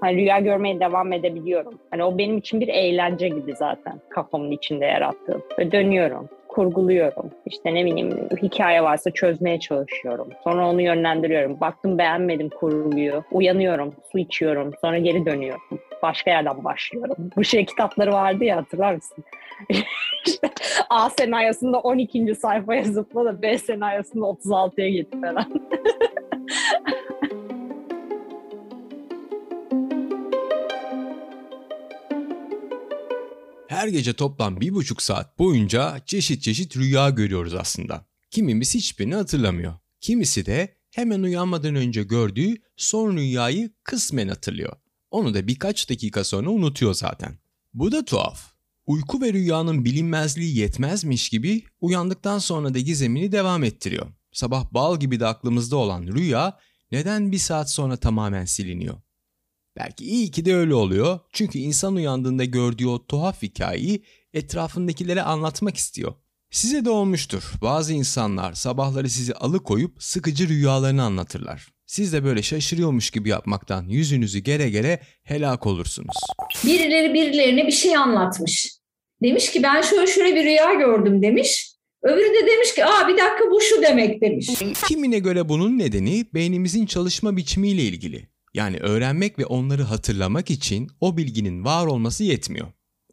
Hani 0.00 0.16
rüya 0.16 0.38
görmeye 0.40 0.80
devam 0.80 1.12
edebiliyorum. 1.12 1.78
Hani 1.90 2.04
o 2.04 2.18
benim 2.18 2.38
için 2.38 2.60
bir 2.60 2.68
eğlence 2.68 3.28
gibi 3.28 3.54
zaten 3.58 4.00
kafamın 4.10 4.50
içinde 4.50 4.84
yarattığım. 4.84 5.42
Ve 5.58 5.72
dönüyorum, 5.72 6.28
kurguluyorum. 6.58 7.30
İşte 7.46 7.74
ne 7.74 7.84
bileyim 7.84 8.28
hikaye 8.42 8.82
varsa 8.82 9.10
çözmeye 9.10 9.60
çalışıyorum. 9.60 10.28
Sonra 10.44 10.68
onu 10.68 10.82
yönlendiriyorum. 10.82 11.60
Baktım 11.60 11.98
beğenmedim 11.98 12.48
kurguyu. 12.48 13.24
Uyanıyorum, 13.32 13.94
su 14.12 14.18
içiyorum. 14.18 14.72
Sonra 14.80 14.98
geri 14.98 15.26
dönüyorum. 15.26 15.80
Başka 16.02 16.30
yerden 16.30 16.64
başlıyorum. 16.64 17.16
Bu 17.36 17.44
şey 17.44 17.64
kitapları 17.66 18.12
vardı 18.12 18.44
ya 18.44 18.56
hatırlar 18.56 18.94
mısın? 18.94 19.24
işte 20.26 20.50
A 20.90 21.10
senaryosunda 21.10 21.78
12. 21.78 22.34
sayfaya 22.34 22.84
zıpla 22.84 23.24
da 23.24 23.42
B 23.42 23.58
senaryosunda 23.58 24.24
36'ya 24.24 24.88
git 24.88 25.20
falan. 25.20 25.46
Her 33.78 33.88
gece 33.88 34.12
toplam 34.12 34.60
bir 34.60 34.74
buçuk 34.74 35.02
saat 35.02 35.38
boyunca 35.38 36.00
çeşit 36.06 36.42
çeşit 36.42 36.76
rüya 36.76 37.10
görüyoruz 37.10 37.54
aslında. 37.54 38.06
Kimimiz 38.30 38.74
hiçbirini 38.74 39.14
hatırlamıyor. 39.14 39.74
Kimisi 40.00 40.46
de 40.46 40.74
hemen 40.90 41.22
uyanmadan 41.22 41.74
önce 41.74 42.02
gördüğü 42.02 42.56
son 42.76 43.16
rüyayı 43.16 43.70
kısmen 43.84 44.28
hatırlıyor. 44.28 44.72
Onu 45.10 45.34
da 45.34 45.46
birkaç 45.46 45.90
dakika 45.90 46.24
sonra 46.24 46.50
unutuyor 46.50 46.94
zaten. 46.94 47.38
Bu 47.74 47.92
da 47.92 48.04
tuhaf. 48.04 48.52
Uyku 48.86 49.20
ve 49.20 49.32
rüyanın 49.32 49.84
bilinmezliği 49.84 50.58
yetmezmiş 50.58 51.28
gibi 51.28 51.62
uyandıktan 51.80 52.38
sonra 52.38 52.74
da 52.74 52.78
gizemini 52.78 53.32
devam 53.32 53.64
ettiriyor. 53.64 54.06
Sabah 54.32 54.74
bal 54.74 55.00
gibi 55.00 55.20
de 55.20 55.26
aklımızda 55.26 55.76
olan 55.76 56.06
rüya 56.06 56.58
neden 56.92 57.32
bir 57.32 57.38
saat 57.38 57.70
sonra 57.70 57.96
tamamen 57.96 58.44
siliniyor? 58.44 58.96
Belki 59.78 60.04
iyi 60.04 60.30
ki 60.30 60.44
de 60.44 60.54
öyle 60.54 60.74
oluyor. 60.74 61.20
Çünkü 61.32 61.58
insan 61.58 61.94
uyandığında 61.94 62.44
gördüğü 62.44 62.86
o 62.86 63.06
tuhaf 63.06 63.42
hikayeyi 63.42 64.02
etrafındakilere 64.34 65.22
anlatmak 65.22 65.76
istiyor. 65.76 66.14
Size 66.50 66.84
de 66.84 66.90
olmuştur. 66.90 67.42
Bazı 67.62 67.92
insanlar 67.92 68.52
sabahları 68.52 69.10
sizi 69.10 69.34
alıkoyup 69.34 70.02
sıkıcı 70.02 70.48
rüyalarını 70.48 71.02
anlatırlar. 71.02 71.68
Siz 71.86 72.12
de 72.12 72.24
böyle 72.24 72.42
şaşırıyormuş 72.42 73.10
gibi 73.10 73.28
yapmaktan 73.28 73.84
yüzünüzü 73.88 74.38
gere 74.38 74.70
gere 74.70 75.00
helak 75.22 75.66
olursunuz. 75.66 76.16
Birileri 76.66 77.14
birilerine 77.14 77.66
bir 77.66 77.72
şey 77.72 77.96
anlatmış. 77.96 78.78
Demiş 79.22 79.50
ki 79.50 79.62
ben 79.62 79.82
şöyle 79.82 80.06
şöyle 80.06 80.36
bir 80.36 80.44
rüya 80.44 80.74
gördüm 80.74 81.22
demiş. 81.22 81.72
Öbürü 82.02 82.34
de 82.34 82.46
demiş 82.46 82.74
ki 82.74 82.84
aa 82.84 83.08
bir 83.08 83.12
dakika 83.12 83.50
bu 83.50 83.60
şu 83.60 83.82
demek 83.82 84.20
demiş. 84.20 84.50
Kimine 84.88 85.18
göre 85.18 85.48
bunun 85.48 85.78
nedeni 85.78 86.26
beynimizin 86.34 86.86
çalışma 86.86 87.36
biçimiyle 87.36 87.82
ilgili. 87.82 88.28
Yani 88.54 88.76
öğrenmek 88.76 89.38
ve 89.38 89.46
onları 89.46 89.82
hatırlamak 89.82 90.50
için 90.50 90.88
o 91.00 91.16
bilginin 91.16 91.64
var 91.64 91.86
olması 91.86 92.24
yetmiyor. 92.24 92.68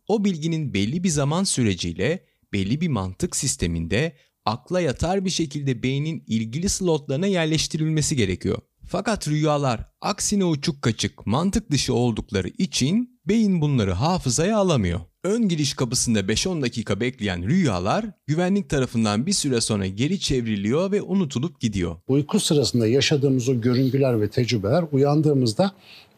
O 0.07 0.25
bilginin 0.25 0.73
belli 0.73 1.03
bir 1.03 1.09
zaman 1.09 1.43
süreciyle 1.43 2.25
belli 2.53 2.81
bir 2.81 2.87
mantık 2.87 3.35
sisteminde 3.35 4.15
akla 4.45 4.81
yatar 4.81 5.25
bir 5.25 5.29
şekilde 5.29 5.83
beynin 5.83 6.23
ilgili 6.27 6.69
slotlarına 6.69 7.27
yerleştirilmesi 7.27 8.15
gerekiyor. 8.15 8.57
Fakat 8.87 9.27
rüyalar 9.27 9.85
aksine 10.01 10.45
uçuk 10.45 10.81
kaçık, 10.81 11.25
mantık 11.25 11.71
dışı 11.71 11.93
oldukları 11.93 12.47
için 12.47 13.14
beyin 13.27 13.61
bunları 13.61 13.91
hafızaya 13.91 14.57
alamıyor. 14.57 14.99
Ön 15.23 15.49
giriş 15.49 15.73
kapısında 15.73 16.19
5-10 16.19 16.61
dakika 16.61 16.99
bekleyen 16.99 17.43
rüyalar 17.49 18.05
güvenlik 18.27 18.69
tarafından 18.69 19.25
bir 19.25 19.31
süre 19.31 19.61
sonra 19.61 19.85
geri 19.85 20.19
çevriliyor 20.19 20.91
ve 20.91 21.01
unutulup 21.01 21.59
gidiyor. 21.59 21.95
Uyku 22.07 22.39
sırasında 22.39 22.87
yaşadığımız 22.87 23.49
o 23.49 23.61
görüntüler 23.61 24.21
ve 24.21 24.29
tecrübeler 24.29 24.83
uyandığımızda 24.91 25.71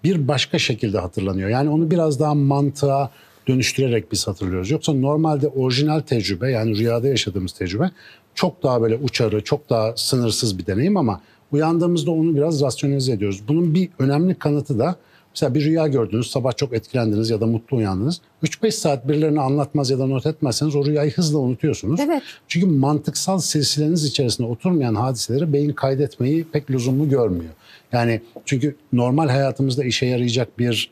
bir 0.04 0.28
başka 0.28 0.60
şekilde 0.60 1.00
hatırlanıyor. 1.00 1.50
Yani 1.50 1.70
onu 1.70 1.92
biraz 1.92 2.20
daha 2.20 2.34
mantığa, 2.34 3.12
dönüştürerek 3.48 4.12
biz 4.12 4.28
hatırlıyoruz. 4.28 4.72
Yoksa 4.72 4.94
normalde 4.94 5.48
orijinal 5.48 6.00
tecrübe 6.00 6.52
yani 6.52 6.78
rüyada 6.78 7.08
yaşadığımız 7.08 7.52
tecrübe 7.52 7.92
çok 8.36 8.64
daha 8.64 8.82
böyle 8.82 8.96
uçarı, 8.96 9.44
çok 9.44 9.70
daha 9.70 9.98
sınırsız 9.98 10.58
bir 10.58 10.66
deneyim 10.66 10.98
ama 10.98 11.22
uyandığımızda 11.52 12.12
onu 12.12 12.36
biraz 12.36 12.62
rasyonelize 12.62 13.12
ediyoruz. 13.12 13.42
Bunun 13.48 13.76
bir 13.76 13.90
önemli 14.00 14.36
kanıtı 14.36 14.80
da 14.80 14.96
mesela 15.38 15.56
bir 15.56 15.66
rüya 15.66 15.88
gördünüz, 15.88 16.32
sabah 16.32 16.58
çok 16.58 16.74
etkilendiniz 16.74 17.30
ya 17.30 17.42
da 17.42 17.46
mutlu 17.46 17.78
uyandınız. 17.78 18.22
3-5 18.44 18.72
saat 18.72 19.08
birilerine 19.08 19.40
anlatmaz 19.40 19.90
ya 19.90 20.00
da 20.00 20.06
not 20.06 20.26
etmezseniz 20.26 20.76
o 20.76 20.86
rüyayı 20.86 21.12
hızla 21.12 21.38
unutuyorsunuz. 21.38 22.00
Evet. 22.00 22.24
Çünkü 22.48 22.66
mantıksal 22.66 23.40
silsileniz 23.40 24.06
içerisinde 24.06 24.48
oturmayan 24.48 24.96
hadiseleri 24.96 25.54
beyin 25.54 25.74
kaydetmeyi 25.74 26.44
pek 26.44 26.72
lüzumlu 26.72 27.10
görmüyor. 27.10 27.54
Yani 27.92 28.22
çünkü 28.46 28.76
normal 28.94 29.30
hayatımızda 29.30 29.84
işe 29.84 30.06
yarayacak 30.06 30.60
bir 30.60 30.90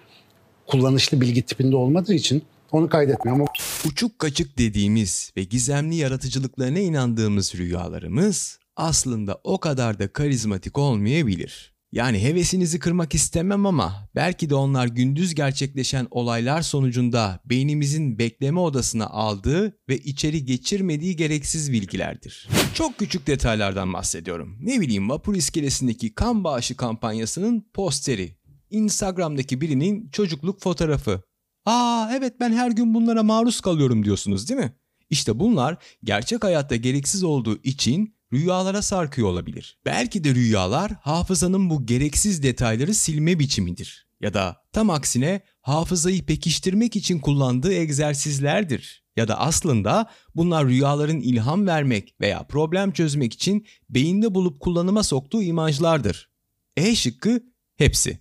kullanışlı 0.67 1.21
bilgi 1.21 1.41
tipinde 1.41 1.75
olmadığı 1.75 2.13
için 2.13 2.43
onu 2.71 2.89
kaydetmiyor 2.89 3.35
ama 3.35 3.45
Uçuk 3.85 4.19
kaçık 4.19 4.57
dediğimiz 4.57 5.31
ve 5.37 5.43
gizemli 5.43 5.95
yaratıcılıklarına 5.95 6.79
inandığımız 6.79 7.55
rüyalarımız 7.55 8.59
aslında 8.75 9.39
o 9.43 9.59
kadar 9.59 9.99
da 9.99 10.07
karizmatik 10.07 10.77
olmayabilir. 10.77 11.74
Yani 11.91 12.23
hevesinizi 12.23 12.79
kırmak 12.79 13.15
istemem 13.15 13.65
ama 13.65 14.09
belki 14.15 14.49
de 14.49 14.55
onlar 14.55 14.87
gündüz 14.87 15.35
gerçekleşen 15.35 16.07
olaylar 16.11 16.61
sonucunda 16.61 17.39
beynimizin 17.45 18.19
bekleme 18.19 18.59
odasına 18.59 19.07
aldığı 19.07 19.77
ve 19.89 19.97
içeri 19.97 20.45
geçirmediği 20.45 21.15
gereksiz 21.15 21.71
bilgilerdir. 21.71 22.49
Çok 22.73 22.97
küçük 22.97 23.27
detaylardan 23.27 23.93
bahsediyorum. 23.93 24.57
Ne 24.61 24.81
bileyim 24.81 25.09
vapur 25.09 25.35
iskelesindeki 25.35 26.15
kan 26.15 26.43
bağışı 26.43 26.77
kampanyasının 26.77 27.69
posteri, 27.73 28.37
Instagram'daki 28.69 29.61
birinin 29.61 30.09
çocukluk 30.09 30.61
fotoğrafı. 30.61 31.21
Aa 31.65 32.09
evet 32.17 32.33
ben 32.39 32.53
her 32.53 32.71
gün 32.71 32.93
bunlara 32.93 33.23
maruz 33.23 33.61
kalıyorum 33.61 34.05
diyorsunuz 34.05 34.49
değil 34.49 34.59
mi? 34.59 34.75
İşte 35.09 35.39
bunlar 35.39 35.77
gerçek 36.03 36.43
hayatta 36.43 36.75
gereksiz 36.75 37.23
olduğu 37.23 37.59
için 37.63 38.14
rüyalara 38.33 38.81
sarkıyor 38.81 39.27
olabilir. 39.27 39.79
Belki 39.85 40.23
de 40.23 40.35
rüyalar 40.35 40.91
hafızanın 41.01 41.69
bu 41.69 41.85
gereksiz 41.85 42.43
detayları 42.43 42.93
silme 42.93 43.39
biçimidir. 43.39 44.07
Ya 44.21 44.33
da 44.33 44.55
tam 44.73 44.89
aksine 44.89 45.41
hafızayı 45.61 46.25
pekiştirmek 46.25 46.95
için 46.95 47.19
kullandığı 47.19 47.73
egzersizlerdir. 47.73 49.05
Ya 49.15 49.27
da 49.27 49.39
aslında 49.39 50.09
bunlar 50.35 50.67
rüyaların 50.67 51.19
ilham 51.19 51.67
vermek 51.67 52.15
veya 52.21 52.43
problem 52.43 52.91
çözmek 52.91 53.33
için 53.33 53.65
beyinde 53.89 54.35
bulup 54.35 54.59
kullanıma 54.59 55.03
soktuğu 55.03 55.41
imajlardır. 55.41 56.29
E 56.77 56.95
şıkkı 56.95 57.43
hepsi. 57.77 58.17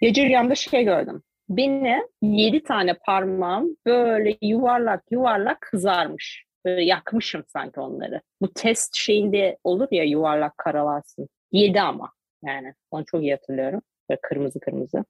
Gece 0.00 0.24
rüyamda 0.24 0.54
şey 0.54 0.84
gördüm. 0.84 1.22
Beni 1.48 2.02
yedi 2.22 2.62
tane 2.62 2.94
parmağım 3.06 3.76
böyle 3.86 4.38
yuvarlak 4.42 5.04
yuvarlak 5.10 5.60
kızarmış. 5.60 6.45
Böyle 6.66 6.84
yakmışım 6.84 7.44
sanki 7.48 7.80
onları. 7.80 8.20
Bu 8.40 8.52
test 8.52 8.94
şeyinde 8.94 9.58
olur 9.64 9.88
ya 9.90 10.04
yuvarlak 10.04 10.58
karalarsın. 10.58 11.28
Yedi 11.52 11.80
ama 11.80 12.12
yani. 12.44 12.74
Onu 12.90 13.04
çok 13.04 13.22
iyi 13.22 13.32
hatırlıyorum. 13.32 13.82
Böyle 14.10 14.20
kırmızı 14.22 14.60
kırmızı. 14.60 15.04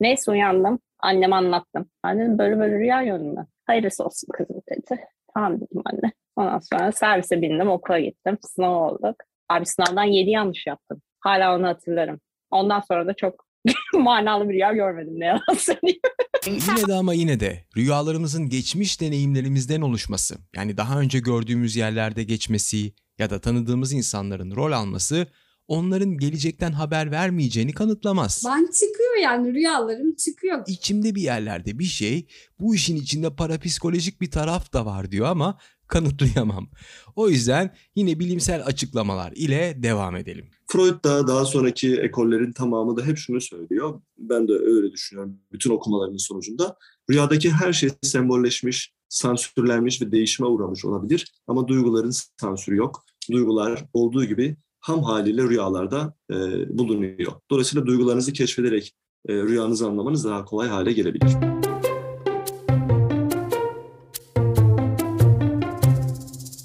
Neyse 0.00 0.30
uyandım. 0.30 0.78
Anneme 1.00 1.36
anlattım. 1.36 1.90
Annem 2.02 2.38
böyle 2.38 2.58
böyle 2.58 2.78
rüya 2.78 3.00
ben. 3.36 3.46
Hayırlısı 3.66 4.04
olsun 4.04 4.28
kızım 4.32 4.62
dedi. 4.70 5.00
Tamam 5.34 5.60
dedim 5.60 5.82
anne. 5.84 6.12
Ondan 6.36 6.58
sonra 6.58 6.92
servise 6.92 7.42
bindim 7.42 7.70
okula 7.70 7.98
gittim. 8.00 8.38
Sınav 8.42 8.72
olduk. 8.74 9.16
Abi 9.48 9.66
sınavdan 9.66 10.04
yedi 10.04 10.30
yanlış 10.30 10.66
yaptım. 10.66 11.02
Hala 11.20 11.56
onu 11.56 11.66
hatırlarım. 11.66 12.20
Ondan 12.50 12.80
sonra 12.80 13.06
da 13.06 13.14
çok 13.14 13.44
manalı 13.94 14.48
bir 14.48 14.54
rüya 14.54 14.72
görmedim 14.72 15.20
ne 15.20 15.24
yalan 15.24 15.54
söyleyeyim. 15.58 16.00
Yine 16.46 16.86
de 16.86 16.94
ama 16.94 17.14
yine 17.14 17.40
de 17.40 17.64
rüyalarımızın 17.76 18.48
geçmiş 18.48 19.00
deneyimlerimizden 19.00 19.80
oluşması, 19.80 20.36
yani 20.56 20.76
daha 20.76 21.00
önce 21.00 21.18
gördüğümüz 21.18 21.76
yerlerde 21.76 22.24
geçmesi 22.24 22.92
ya 23.18 23.30
da 23.30 23.40
tanıdığımız 23.40 23.92
insanların 23.92 24.56
rol 24.56 24.72
alması 24.72 25.26
onların 25.68 26.18
gelecekten 26.18 26.72
haber 26.72 27.10
vermeyeceğini 27.10 27.72
kanıtlamaz. 27.72 28.44
Ben 28.46 28.66
çıkıyor 28.66 29.16
yani 29.22 29.54
rüyalarım 29.54 30.14
çıkıyor. 30.14 30.64
İçimde 30.66 31.14
bir 31.14 31.22
yerlerde 31.22 31.78
bir 31.78 31.84
şey 31.84 32.26
bu 32.60 32.74
işin 32.74 32.96
içinde 32.96 33.36
parapsikolojik 33.36 34.20
bir 34.20 34.30
taraf 34.30 34.72
da 34.72 34.86
var 34.86 35.10
diyor 35.10 35.26
ama 35.26 35.58
kanıtlayamam. 35.88 36.68
O 37.16 37.28
yüzden 37.28 37.74
yine 37.96 38.18
bilimsel 38.18 38.66
açıklamalar 38.66 39.32
ile 39.32 39.76
devam 39.82 40.16
edelim. 40.16 40.50
Freud 40.66 41.04
da 41.04 41.28
daha 41.28 41.44
sonraki 41.44 41.96
ekollerin 41.96 42.52
tamamı 42.52 42.96
da 42.96 43.06
hep 43.06 43.18
şunu 43.18 43.40
söylüyor. 43.40 44.00
Ben 44.18 44.48
de 44.48 44.52
öyle 44.52 44.92
düşünüyorum 44.92 45.38
bütün 45.52 45.70
okumalarımın 45.70 46.18
sonucunda. 46.18 46.76
Rüyadaki 47.10 47.50
her 47.50 47.72
şey 47.72 47.90
sembolleşmiş, 48.02 48.94
sansürlenmiş 49.08 50.02
ve 50.02 50.12
değişime 50.12 50.48
uğramış 50.48 50.84
olabilir. 50.84 51.32
Ama 51.46 51.68
duyguların 51.68 52.12
sansürü 52.40 52.76
yok. 52.76 53.04
Duygular 53.30 53.84
olduğu 53.92 54.24
gibi 54.24 54.56
ham 54.88 55.02
haliyle 55.02 55.42
rüyalarda 55.42 56.14
e, 56.30 56.34
bulunuyor. 56.78 57.32
Dolayısıyla 57.50 57.86
duygularınızı 57.86 58.32
keşfederek 58.32 58.94
e, 59.28 59.34
rüyanızı 59.34 59.86
anlamanız 59.86 60.24
daha 60.24 60.44
kolay 60.44 60.68
hale 60.68 60.92
gelebilir. 60.92 61.34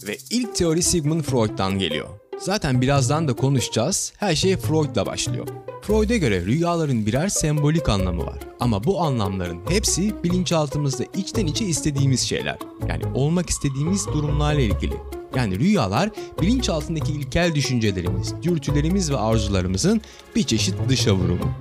Ve 0.08 0.18
ilk 0.32 0.56
teori 0.56 0.82
Sigmund 0.82 1.22
Freud'dan 1.22 1.80
geliyor. 1.80 2.23
Zaten 2.44 2.82
birazdan 2.82 3.28
da 3.28 3.34
konuşacağız. 3.34 4.14
Her 4.18 4.36
şey 4.36 4.58
Freud'la 4.58 5.06
başlıyor. 5.06 5.48
Freud'e 5.82 6.18
göre 6.18 6.46
rüyaların 6.46 7.06
birer 7.06 7.30
sembolik 7.30 7.90
anlamı 7.90 8.26
var. 8.26 8.40
Ama 8.60 8.84
bu 8.84 9.02
anlamların 9.02 9.60
hepsi 9.70 10.24
bilinçaltımızda 10.24 11.04
içten 11.16 11.46
içe 11.46 11.66
istediğimiz 11.66 12.20
şeyler. 12.20 12.58
Yani 12.90 13.04
olmak 13.14 13.50
istediğimiz 13.50 14.08
durumlarla 14.08 14.62
ilgili. 14.62 14.96
Yani 15.36 15.60
rüyalar 15.60 16.10
bilinçaltındaki 16.42 17.12
ilkel 17.12 17.56
düşüncelerimiz, 17.56 18.34
dürtülerimiz 18.44 19.12
ve 19.12 19.18
arzularımızın 19.18 20.02
bir 20.36 20.44
çeşit 20.44 20.76
dışa 20.90 21.14
vurumu. 21.14 21.52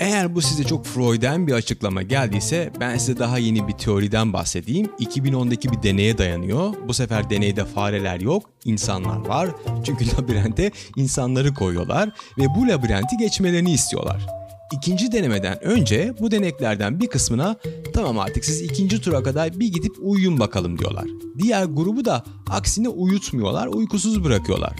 Eğer 0.00 0.34
bu 0.34 0.42
size 0.42 0.64
çok 0.64 0.86
Freud'en 0.86 1.46
bir 1.46 1.52
açıklama 1.52 2.02
geldiyse 2.02 2.72
ben 2.80 2.98
size 2.98 3.18
daha 3.18 3.38
yeni 3.38 3.68
bir 3.68 3.72
teoriden 3.72 4.32
bahsedeyim. 4.32 4.86
2010'daki 4.86 5.72
bir 5.72 5.82
deneye 5.82 6.18
dayanıyor. 6.18 6.74
Bu 6.88 6.94
sefer 6.94 7.30
deneyde 7.30 7.64
fareler 7.64 8.20
yok, 8.20 8.42
insanlar 8.64 9.26
var. 9.26 9.50
Çünkü 9.84 10.04
labirente 10.16 10.70
insanları 10.96 11.54
koyuyorlar 11.54 12.10
ve 12.38 12.46
bu 12.56 12.68
labirenti 12.68 13.16
geçmelerini 13.16 13.72
istiyorlar. 13.72 14.26
İkinci 14.72 15.12
denemeden 15.12 15.64
önce 15.64 16.14
bu 16.20 16.30
deneklerden 16.30 17.00
bir 17.00 17.06
kısmına 17.06 17.56
tamam 17.94 18.18
artık 18.18 18.44
siz 18.44 18.62
ikinci 18.62 19.00
tura 19.00 19.22
kadar 19.22 19.60
bir 19.60 19.72
gidip 19.72 19.92
uyuyun 20.00 20.40
bakalım 20.40 20.78
diyorlar. 20.78 21.04
Diğer 21.38 21.64
grubu 21.64 22.04
da 22.04 22.24
aksine 22.50 22.88
uyutmuyorlar, 22.88 23.66
uykusuz 23.66 24.24
bırakıyorlar. 24.24 24.72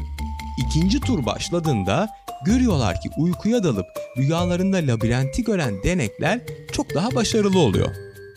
İkinci 0.59 1.01
tur 1.01 1.27
başladığında 1.27 2.09
görüyorlar 2.45 3.01
ki 3.01 3.11
uykuya 3.19 3.65
dalıp 3.65 3.87
rüyalarında 4.17 4.77
labirenti 4.77 5.45
gören 5.45 5.75
denekler 5.85 6.41
çok 6.73 6.95
daha 6.95 7.15
başarılı 7.15 7.59
oluyor. 7.59 7.89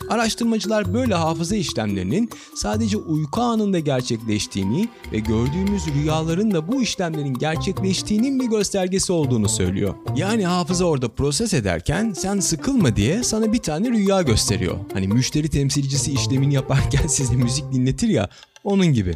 Araştırmacılar 0.08 0.94
böyle 0.94 1.14
hafıza 1.14 1.56
işlemlerinin 1.56 2.30
sadece 2.56 2.96
uyku 2.96 3.40
anında 3.40 3.78
gerçekleştiğini 3.78 4.88
ve 5.12 5.18
gördüğümüz 5.18 5.82
rüyaların 5.86 6.50
da 6.50 6.72
bu 6.72 6.82
işlemlerin 6.82 7.34
gerçekleştiğinin 7.34 8.40
bir 8.40 8.46
göstergesi 8.46 9.12
olduğunu 9.12 9.48
söylüyor. 9.48 9.94
Yani 10.16 10.46
hafıza 10.46 10.84
orada 10.84 11.08
proses 11.08 11.54
ederken 11.54 12.12
sen 12.12 12.40
sıkılma 12.40 12.96
diye 12.96 13.22
sana 13.22 13.52
bir 13.52 13.58
tane 13.58 13.90
rüya 13.90 14.22
gösteriyor. 14.22 14.76
Hani 14.92 15.08
müşteri 15.08 15.48
temsilcisi 15.48 16.12
işlemini 16.12 16.54
yaparken 16.54 17.06
size 17.06 17.36
müzik 17.36 17.72
dinletir 17.72 18.08
ya 18.08 18.28
onun 18.64 18.86
gibi. 18.86 19.14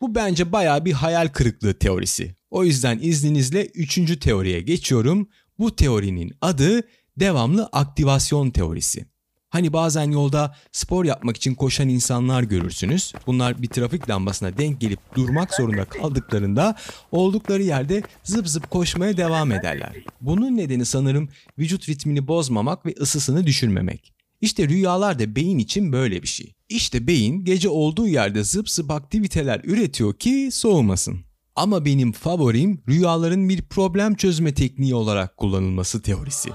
Bu 0.00 0.14
bence 0.14 0.52
baya 0.52 0.84
bir 0.84 0.92
hayal 0.92 1.28
kırıklığı 1.28 1.74
teorisi. 1.74 2.36
O 2.50 2.64
yüzden 2.64 2.98
izninizle 3.02 3.66
üçüncü 3.66 4.18
teoriye 4.18 4.60
geçiyorum. 4.60 5.28
Bu 5.58 5.76
teorinin 5.76 6.32
adı 6.40 6.80
devamlı 7.16 7.68
aktivasyon 7.72 8.50
teorisi. 8.50 9.06
Hani 9.50 9.72
bazen 9.72 10.10
yolda 10.10 10.56
spor 10.72 11.04
yapmak 11.04 11.36
için 11.36 11.54
koşan 11.54 11.88
insanlar 11.88 12.42
görürsünüz. 12.42 13.12
Bunlar 13.26 13.62
bir 13.62 13.68
trafik 13.68 14.10
lambasına 14.10 14.58
denk 14.58 14.80
gelip 14.80 15.00
durmak 15.14 15.54
zorunda 15.54 15.84
kaldıklarında 15.84 16.76
oldukları 17.12 17.62
yerde 17.62 18.02
zıp 18.24 18.48
zıp 18.48 18.70
koşmaya 18.70 19.16
devam 19.16 19.52
ederler. 19.52 19.92
Bunun 20.20 20.56
nedeni 20.56 20.84
sanırım 20.84 21.28
vücut 21.58 21.88
ritmini 21.88 22.28
bozmamak 22.28 22.86
ve 22.86 22.94
ısısını 23.00 23.46
düşürmemek. 23.46 24.15
İşte 24.40 24.68
rüyalar 24.68 25.18
da 25.18 25.36
beyin 25.36 25.58
için 25.58 25.92
böyle 25.92 26.22
bir 26.22 26.28
şey. 26.28 26.54
İşte 26.68 27.06
beyin 27.06 27.44
gece 27.44 27.68
olduğu 27.68 28.08
yerde 28.08 28.44
zıp 28.44 28.70
zıp 28.70 28.90
aktiviteler 28.90 29.60
üretiyor 29.64 30.14
ki 30.14 30.48
soğumasın. 30.52 31.18
Ama 31.56 31.84
benim 31.84 32.12
favorim 32.12 32.82
rüyaların 32.88 33.48
bir 33.48 33.62
problem 33.62 34.14
çözme 34.14 34.54
tekniği 34.54 34.94
olarak 34.94 35.36
kullanılması 35.36 36.02
teorisi. 36.02 36.50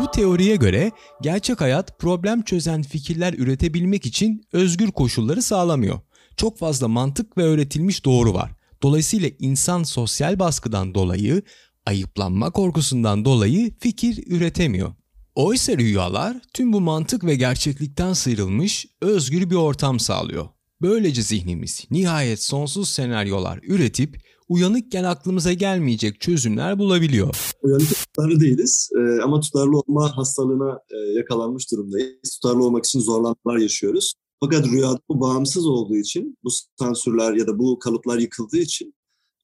Bu 0.00 0.10
teoriye 0.10 0.56
göre 0.56 0.90
gerçek 1.22 1.60
hayat 1.60 1.98
problem 1.98 2.42
çözen 2.42 2.82
fikirler 2.82 3.32
üretebilmek 3.32 4.06
için 4.06 4.42
özgür 4.52 4.90
koşulları 4.90 5.42
sağlamıyor. 5.42 6.00
Çok 6.36 6.58
fazla 6.58 6.88
mantık 6.88 7.38
ve 7.38 7.42
öğretilmiş 7.42 8.04
doğru 8.04 8.34
var. 8.34 8.52
Dolayısıyla 8.82 9.30
insan 9.38 9.82
sosyal 9.82 10.38
baskıdan 10.38 10.94
dolayı, 10.94 11.42
ayıplanma 11.86 12.50
korkusundan 12.50 13.24
dolayı 13.24 13.78
fikir 13.78 14.24
üretemiyor. 14.26 14.94
Oysa 15.40 15.78
rüyalar 15.78 16.36
tüm 16.54 16.72
bu 16.72 16.80
mantık 16.80 17.24
ve 17.24 17.36
gerçeklikten 17.36 18.12
sıyrılmış 18.12 18.86
özgür 19.00 19.50
bir 19.50 19.54
ortam 19.54 20.00
sağlıyor. 20.00 20.48
Böylece 20.82 21.22
zihnimiz 21.22 21.84
nihayet 21.90 22.42
sonsuz 22.42 22.88
senaryolar 22.88 23.60
üretip 23.62 24.16
uyanıkken 24.48 25.04
aklımıza 25.04 25.52
gelmeyecek 25.52 26.20
çözümler 26.20 26.78
bulabiliyor. 26.78 27.54
Uyanık 27.62 27.88
tutarlı 27.88 28.40
değiliz 28.40 28.90
e, 28.98 29.22
ama 29.22 29.40
tutarlı 29.40 29.78
olma 29.78 30.16
hastalığına 30.16 30.78
e, 30.90 30.96
yakalanmış 31.18 31.72
durumdayız. 31.72 32.38
Tutarlı 32.42 32.64
olmak 32.64 32.84
için 32.84 33.00
zorlanmalar 33.00 33.58
yaşıyoruz. 33.58 34.14
Fakat 34.40 34.66
rüyada 34.66 34.98
bu 35.08 35.20
bağımsız 35.20 35.66
olduğu 35.66 35.96
için, 35.96 36.38
bu 36.44 36.48
sansürler 36.78 37.32
ya 37.32 37.46
da 37.46 37.58
bu 37.58 37.78
kalıplar 37.78 38.18
yıkıldığı 38.18 38.58
için 38.58 38.94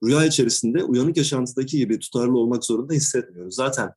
rüya 0.05 0.27
içerisinde 0.27 0.85
uyanık 0.85 1.17
yaşantıdaki 1.17 1.77
gibi 1.77 1.99
tutarlı 1.99 2.39
olmak 2.39 2.65
zorunda 2.65 2.93
hissetmiyoruz. 2.93 3.55
Zaten 3.55 3.91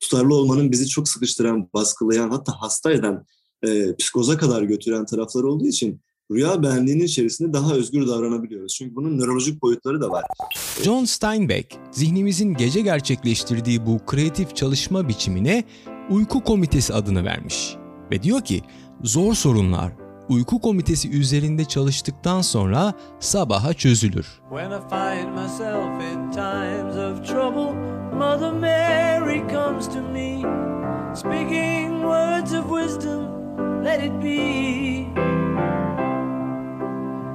tutarlı 0.00 0.34
olmanın 0.34 0.72
bizi 0.72 0.88
çok 0.88 1.08
sıkıştıran, 1.08 1.68
baskılayan 1.74 2.30
hatta 2.30 2.52
hasta 2.60 2.92
eden, 2.92 3.26
e, 3.62 3.96
psikoza 3.96 4.36
kadar 4.38 4.62
götüren 4.62 5.06
tarafları 5.06 5.46
olduğu 5.46 5.66
için 5.66 6.00
rüya 6.30 6.62
benliğinin 6.62 7.04
içerisinde 7.04 7.52
daha 7.52 7.74
özgür 7.74 8.06
davranabiliyoruz. 8.06 8.74
Çünkü 8.74 8.94
bunun 8.94 9.18
nörolojik 9.18 9.62
boyutları 9.62 10.00
da 10.00 10.10
var. 10.10 10.24
John 10.82 11.04
Steinbeck, 11.04 11.76
zihnimizin 11.90 12.54
gece 12.54 12.80
gerçekleştirdiği 12.80 13.86
bu 13.86 14.06
kreatif 14.06 14.56
çalışma 14.56 15.08
biçimine 15.08 15.64
uyku 16.10 16.44
komitesi 16.44 16.94
adını 16.94 17.24
vermiş. 17.24 17.76
Ve 18.10 18.22
diyor 18.22 18.40
ki, 18.40 18.62
zor 19.02 19.34
sorunlar 19.34 19.92
uyku 20.28 20.60
komitesi 20.60 21.10
üzerinde 21.10 21.64
çalıştıktan 21.64 22.40
sonra 22.40 22.94
sabaha 23.20 23.74
çözülür. 23.74 24.26
When 24.50 24.70
I 24.70 24.80
find 24.90 25.28
myself 25.34 26.02
in 26.12 26.30
times 26.30 26.96
of 26.96 27.28
trouble, 27.28 27.85
Mother 28.16 28.50
Mary 28.50 29.40
comes 29.42 29.86
to 29.88 30.00
me, 30.00 30.40
speaking 31.14 32.02
words 32.02 32.52
of 32.52 32.70
wisdom, 32.70 33.84
let 33.84 34.02
it 34.02 34.18
be. 34.20 35.12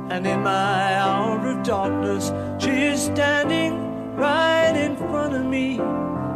And 0.09 0.25
in 0.25 0.41
my 0.41 0.95
hour 0.95 1.37
of 1.47 1.63
darkness, 1.63 2.31
she 2.57 2.71
is 2.87 2.99
standing 2.99 4.15
right 4.15 4.75
in 4.75 4.97
front 4.97 5.35
of 5.35 5.45
me, 5.45 5.79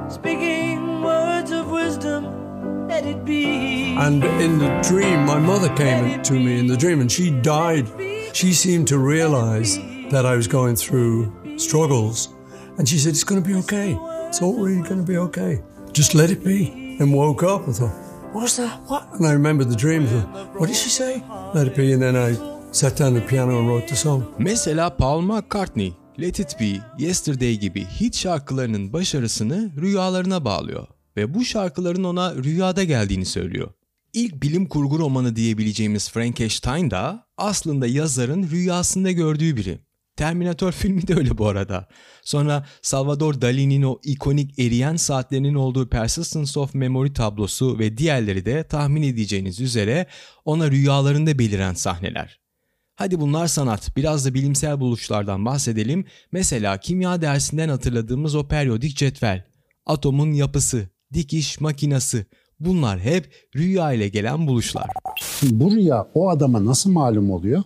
speaking 0.09 1.01
words 1.01 1.49
of 1.49 1.71
wisdom, 1.71 2.87
let 2.87 3.03
it 3.03 3.25
be. 3.25 3.95
And 3.97 4.23
in 4.23 4.59
the 4.59 4.79
dream, 4.87 5.25
my 5.25 5.39
mother 5.39 5.75
came 5.75 6.21
to 6.21 6.33
me 6.33 6.59
in 6.59 6.67
the 6.67 6.77
dream 6.77 7.01
and 7.01 7.11
she 7.11 7.31
died. 7.31 7.87
She 8.33 8.53
seemed 8.53 8.87
to 8.89 8.99
realize 8.99 9.79
that 10.11 10.23
I 10.23 10.35
was 10.35 10.47
going 10.47 10.75
through 10.75 11.57
struggles. 11.57 12.29
And 12.77 12.87
she 12.87 12.99
said, 12.99 13.09
It's 13.11 13.23
going 13.23 13.41
to 13.41 13.47
be 13.47 13.55
okay. 13.55 13.97
It's 14.35 14.41
all 14.41 14.65
really 14.65 14.81
going 14.81 14.99
to 14.99 15.11
be 15.13 15.17
okay. 15.17 15.63
Just 15.93 16.13
let 16.13 16.29
it 16.29 16.43
be. 16.43 16.97
And 16.99 17.13
woke 17.13 17.41
up 17.41 17.67
and 17.67 17.73
thought, 17.73 17.95
What's 18.33 18.57
that? 18.57 18.81
What? 18.89 19.03
And 19.13 19.25
I 19.25 19.31
remembered 19.31 19.69
the 19.69 19.77
dream. 19.77 20.05
Thought, 20.07 20.59
what 20.59 20.67
did 20.67 20.75
she 20.75 20.89
say? 20.89 21.23
Let 21.53 21.67
it 21.67 21.75
be. 21.77 21.93
And 21.93 22.01
then 22.01 22.17
I 22.17 22.35
sat 22.71 22.97
down 22.97 23.15
at 23.15 23.21
the 23.21 23.27
piano 23.29 23.59
and 23.59 23.69
wrote 23.69 23.87
the 23.87 23.95
song. 23.95 24.23
Mesela 24.37 24.97
Paul 24.97 25.21
McCartney, 25.21 25.93
Let 26.19 26.39
It 26.39 26.59
Be, 26.59 26.81
Yesterday 26.97 27.55
gibi 27.55 27.85
hit 27.85 28.15
şarkılarının 28.15 28.93
başarısını 28.93 29.71
rüyalarına 29.81 30.45
bağlıyor 30.45 30.87
ve 31.17 31.33
bu 31.33 31.45
şarkıların 31.45 32.03
ona 32.03 32.35
rüyada 32.35 32.83
geldiğini 32.83 33.25
söylüyor. 33.25 33.69
İlk 34.13 34.43
bilim 34.43 34.65
kurgu 34.65 34.99
romanı 34.99 35.35
diyebileceğimiz 35.35 36.09
Frankenstein 36.09 36.91
da 36.91 37.27
aslında 37.37 37.87
yazarın 37.87 38.49
rüyasında 38.49 39.11
gördüğü 39.11 39.55
biri. 39.55 39.84
Terminator 40.15 40.71
filmi 40.71 41.07
de 41.07 41.15
öyle 41.15 41.37
bu 41.37 41.47
arada. 41.47 41.87
Sonra 42.23 42.65
Salvador 42.81 43.41
Dali'nin 43.41 43.83
o 43.83 43.99
ikonik 44.03 44.59
eriyen 44.59 44.95
saatlerinin 44.95 45.55
olduğu 45.55 45.89
Persistence 45.89 46.59
of 46.59 46.73
Memory 46.73 47.13
tablosu 47.13 47.79
ve 47.79 47.97
diğerleri 47.97 48.45
de 48.45 48.63
tahmin 48.63 49.03
edeceğiniz 49.03 49.59
üzere 49.59 50.05
ona 50.45 50.71
rüyalarında 50.71 51.39
beliren 51.39 51.73
sahneler. 51.73 52.39
Hadi 52.95 53.19
bunlar 53.19 53.47
sanat, 53.47 53.97
biraz 53.97 54.25
da 54.25 54.33
bilimsel 54.33 54.79
buluşlardan 54.79 55.45
bahsedelim. 55.45 56.05
Mesela 56.31 56.77
kimya 56.77 57.21
dersinden 57.21 57.69
hatırladığımız 57.69 58.35
o 58.35 58.47
periyodik 58.47 58.97
cetvel, 58.97 59.43
atomun 59.85 60.31
yapısı, 60.31 60.89
dikiş 61.13 61.59
makinası. 61.59 62.25
Bunlar 62.59 62.99
hep 62.99 63.33
rüya 63.55 63.93
ile 63.93 64.07
gelen 64.07 64.47
buluşlar. 64.47 64.89
Bu 65.43 65.71
rüya 65.71 66.07
o 66.13 66.29
adama 66.29 66.65
nasıl 66.65 66.91
malum 66.91 67.31
oluyor? 67.31 67.63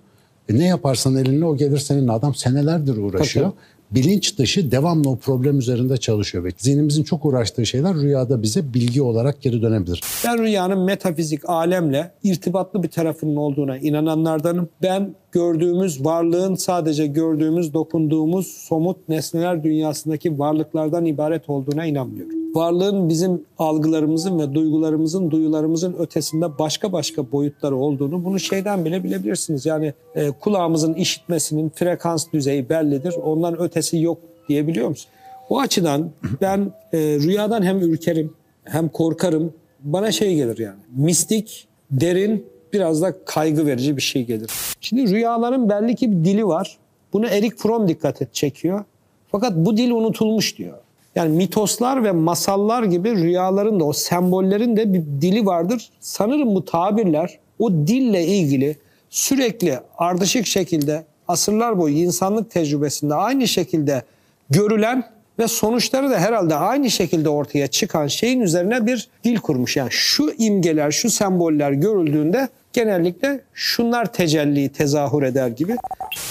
E 0.49 0.59
ne 0.59 0.65
yaparsan 0.65 1.15
elinle 1.15 1.45
o 1.45 1.57
gelir 1.57 1.77
seninle. 1.77 2.11
Adam 2.11 2.35
senelerdir 2.35 2.97
uğraşıyor. 2.97 3.45
Tabii. 3.45 3.55
Bilinç 3.91 4.37
dışı 4.37 4.71
devamlı 4.71 5.09
o 5.09 5.17
problem 5.17 5.59
üzerinde 5.59 5.97
çalışıyor 5.97 6.43
ve 6.43 6.49
zihnimizin 6.57 7.03
çok 7.03 7.25
uğraştığı 7.25 7.65
şeyler 7.65 7.95
rüyada 7.95 8.41
bize 8.41 8.73
bilgi 8.73 9.01
olarak 9.01 9.41
geri 9.41 9.61
dönebilir. 9.61 10.01
Ben 10.25 10.43
rüyanın 10.43 10.79
metafizik 10.79 11.49
alemle 11.49 12.11
irtibatlı 12.23 12.83
bir 12.83 12.87
tarafının 12.87 13.35
olduğuna 13.35 13.77
inananlardanım. 13.77 14.69
Ben 14.81 15.15
gördüğümüz 15.31 16.05
varlığın 16.05 16.55
sadece 16.55 17.07
gördüğümüz, 17.07 17.73
dokunduğumuz 17.73 18.47
somut 18.47 19.09
nesneler 19.09 19.63
dünyasındaki 19.63 20.39
varlıklardan 20.39 21.05
ibaret 21.05 21.49
olduğuna 21.49 21.85
inanmıyorum 21.85 22.39
varlığın 22.55 23.09
bizim 23.09 23.45
algılarımızın 23.57 24.39
ve 24.39 24.53
duygularımızın, 24.53 25.31
duyularımızın 25.31 25.93
ötesinde 25.93 26.59
başka 26.59 26.91
başka 26.91 27.31
boyutları 27.31 27.75
olduğunu 27.75 28.25
bunu 28.25 28.39
şeyden 28.39 28.85
bile 28.85 29.03
bilebilirsiniz. 29.03 29.65
Yani 29.65 29.93
e, 30.15 30.31
kulağımızın 30.31 30.93
işitmesinin 30.93 31.69
frekans 31.69 32.25
düzeyi 32.33 32.69
bellidir. 32.69 33.13
Ondan 33.13 33.61
ötesi 33.61 33.97
yok 33.97 34.17
diyebiliyor 34.49 34.89
musun? 34.89 35.11
O 35.49 35.59
açıdan 35.59 36.11
ben 36.41 36.71
e, 36.93 36.97
rüyadan 36.97 37.61
hem 37.63 37.79
ürkerim 37.79 38.33
hem 38.63 38.89
korkarım. 38.89 39.53
Bana 39.79 40.11
şey 40.11 40.35
gelir 40.35 40.57
yani 40.57 40.79
mistik, 40.95 41.67
derin, 41.91 42.45
biraz 42.73 43.01
da 43.01 43.25
kaygı 43.25 43.65
verici 43.65 43.97
bir 43.97 44.01
şey 44.01 44.25
gelir. 44.25 44.51
Şimdi 44.81 45.11
rüyaların 45.11 45.69
belli 45.69 45.95
ki 45.95 46.11
bir 46.11 46.25
dili 46.25 46.47
var. 46.47 46.77
Bunu 47.13 47.27
Erik 47.27 47.57
Fromm 47.57 47.87
dikkat 47.87 48.21
et 48.21 48.33
çekiyor. 48.33 48.83
Fakat 49.31 49.53
bu 49.55 49.77
dil 49.77 49.91
unutulmuş 49.91 50.57
diyor. 50.57 50.77
Yani 51.15 51.37
mitoslar 51.37 52.03
ve 52.03 52.11
masallar 52.11 52.83
gibi 52.83 53.15
rüyaların 53.15 53.79
da 53.79 53.83
o 53.83 53.93
sembollerin 53.93 54.77
de 54.77 54.93
bir 54.93 55.03
dili 55.21 55.45
vardır. 55.45 55.89
Sanırım 55.99 56.55
bu 56.55 56.65
tabirler 56.65 57.39
o 57.59 57.71
dille 57.71 58.25
ilgili 58.25 58.77
sürekli 59.09 59.79
ardışık 59.97 60.45
şekilde 60.45 61.03
asırlar 61.27 61.79
boyu 61.79 61.95
insanlık 61.95 62.51
tecrübesinde 62.51 63.13
aynı 63.15 63.47
şekilde 63.47 64.03
görülen 64.49 65.03
ve 65.39 65.47
sonuçları 65.47 66.09
da 66.09 66.19
herhalde 66.19 66.55
aynı 66.55 66.89
şekilde 66.89 67.29
ortaya 67.29 67.67
çıkan 67.67 68.07
şeyin 68.07 68.41
üzerine 68.41 68.85
bir 68.85 69.09
dil 69.23 69.37
kurmuş. 69.37 69.77
Yani 69.77 69.91
şu 69.91 70.31
imgeler, 70.37 70.91
şu 70.91 71.09
semboller 71.09 71.71
görüldüğünde 71.71 72.49
genellikle 72.73 73.43
şunlar 73.53 74.13
tecelli, 74.13 74.71
tezahür 74.71 75.23
eder 75.23 75.47
gibi. 75.47 75.75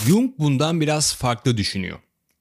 Jung 0.07 0.31
bundan 0.39 0.81
biraz 0.81 1.15
farklı 1.15 1.57
düşünüyor. 1.57 1.99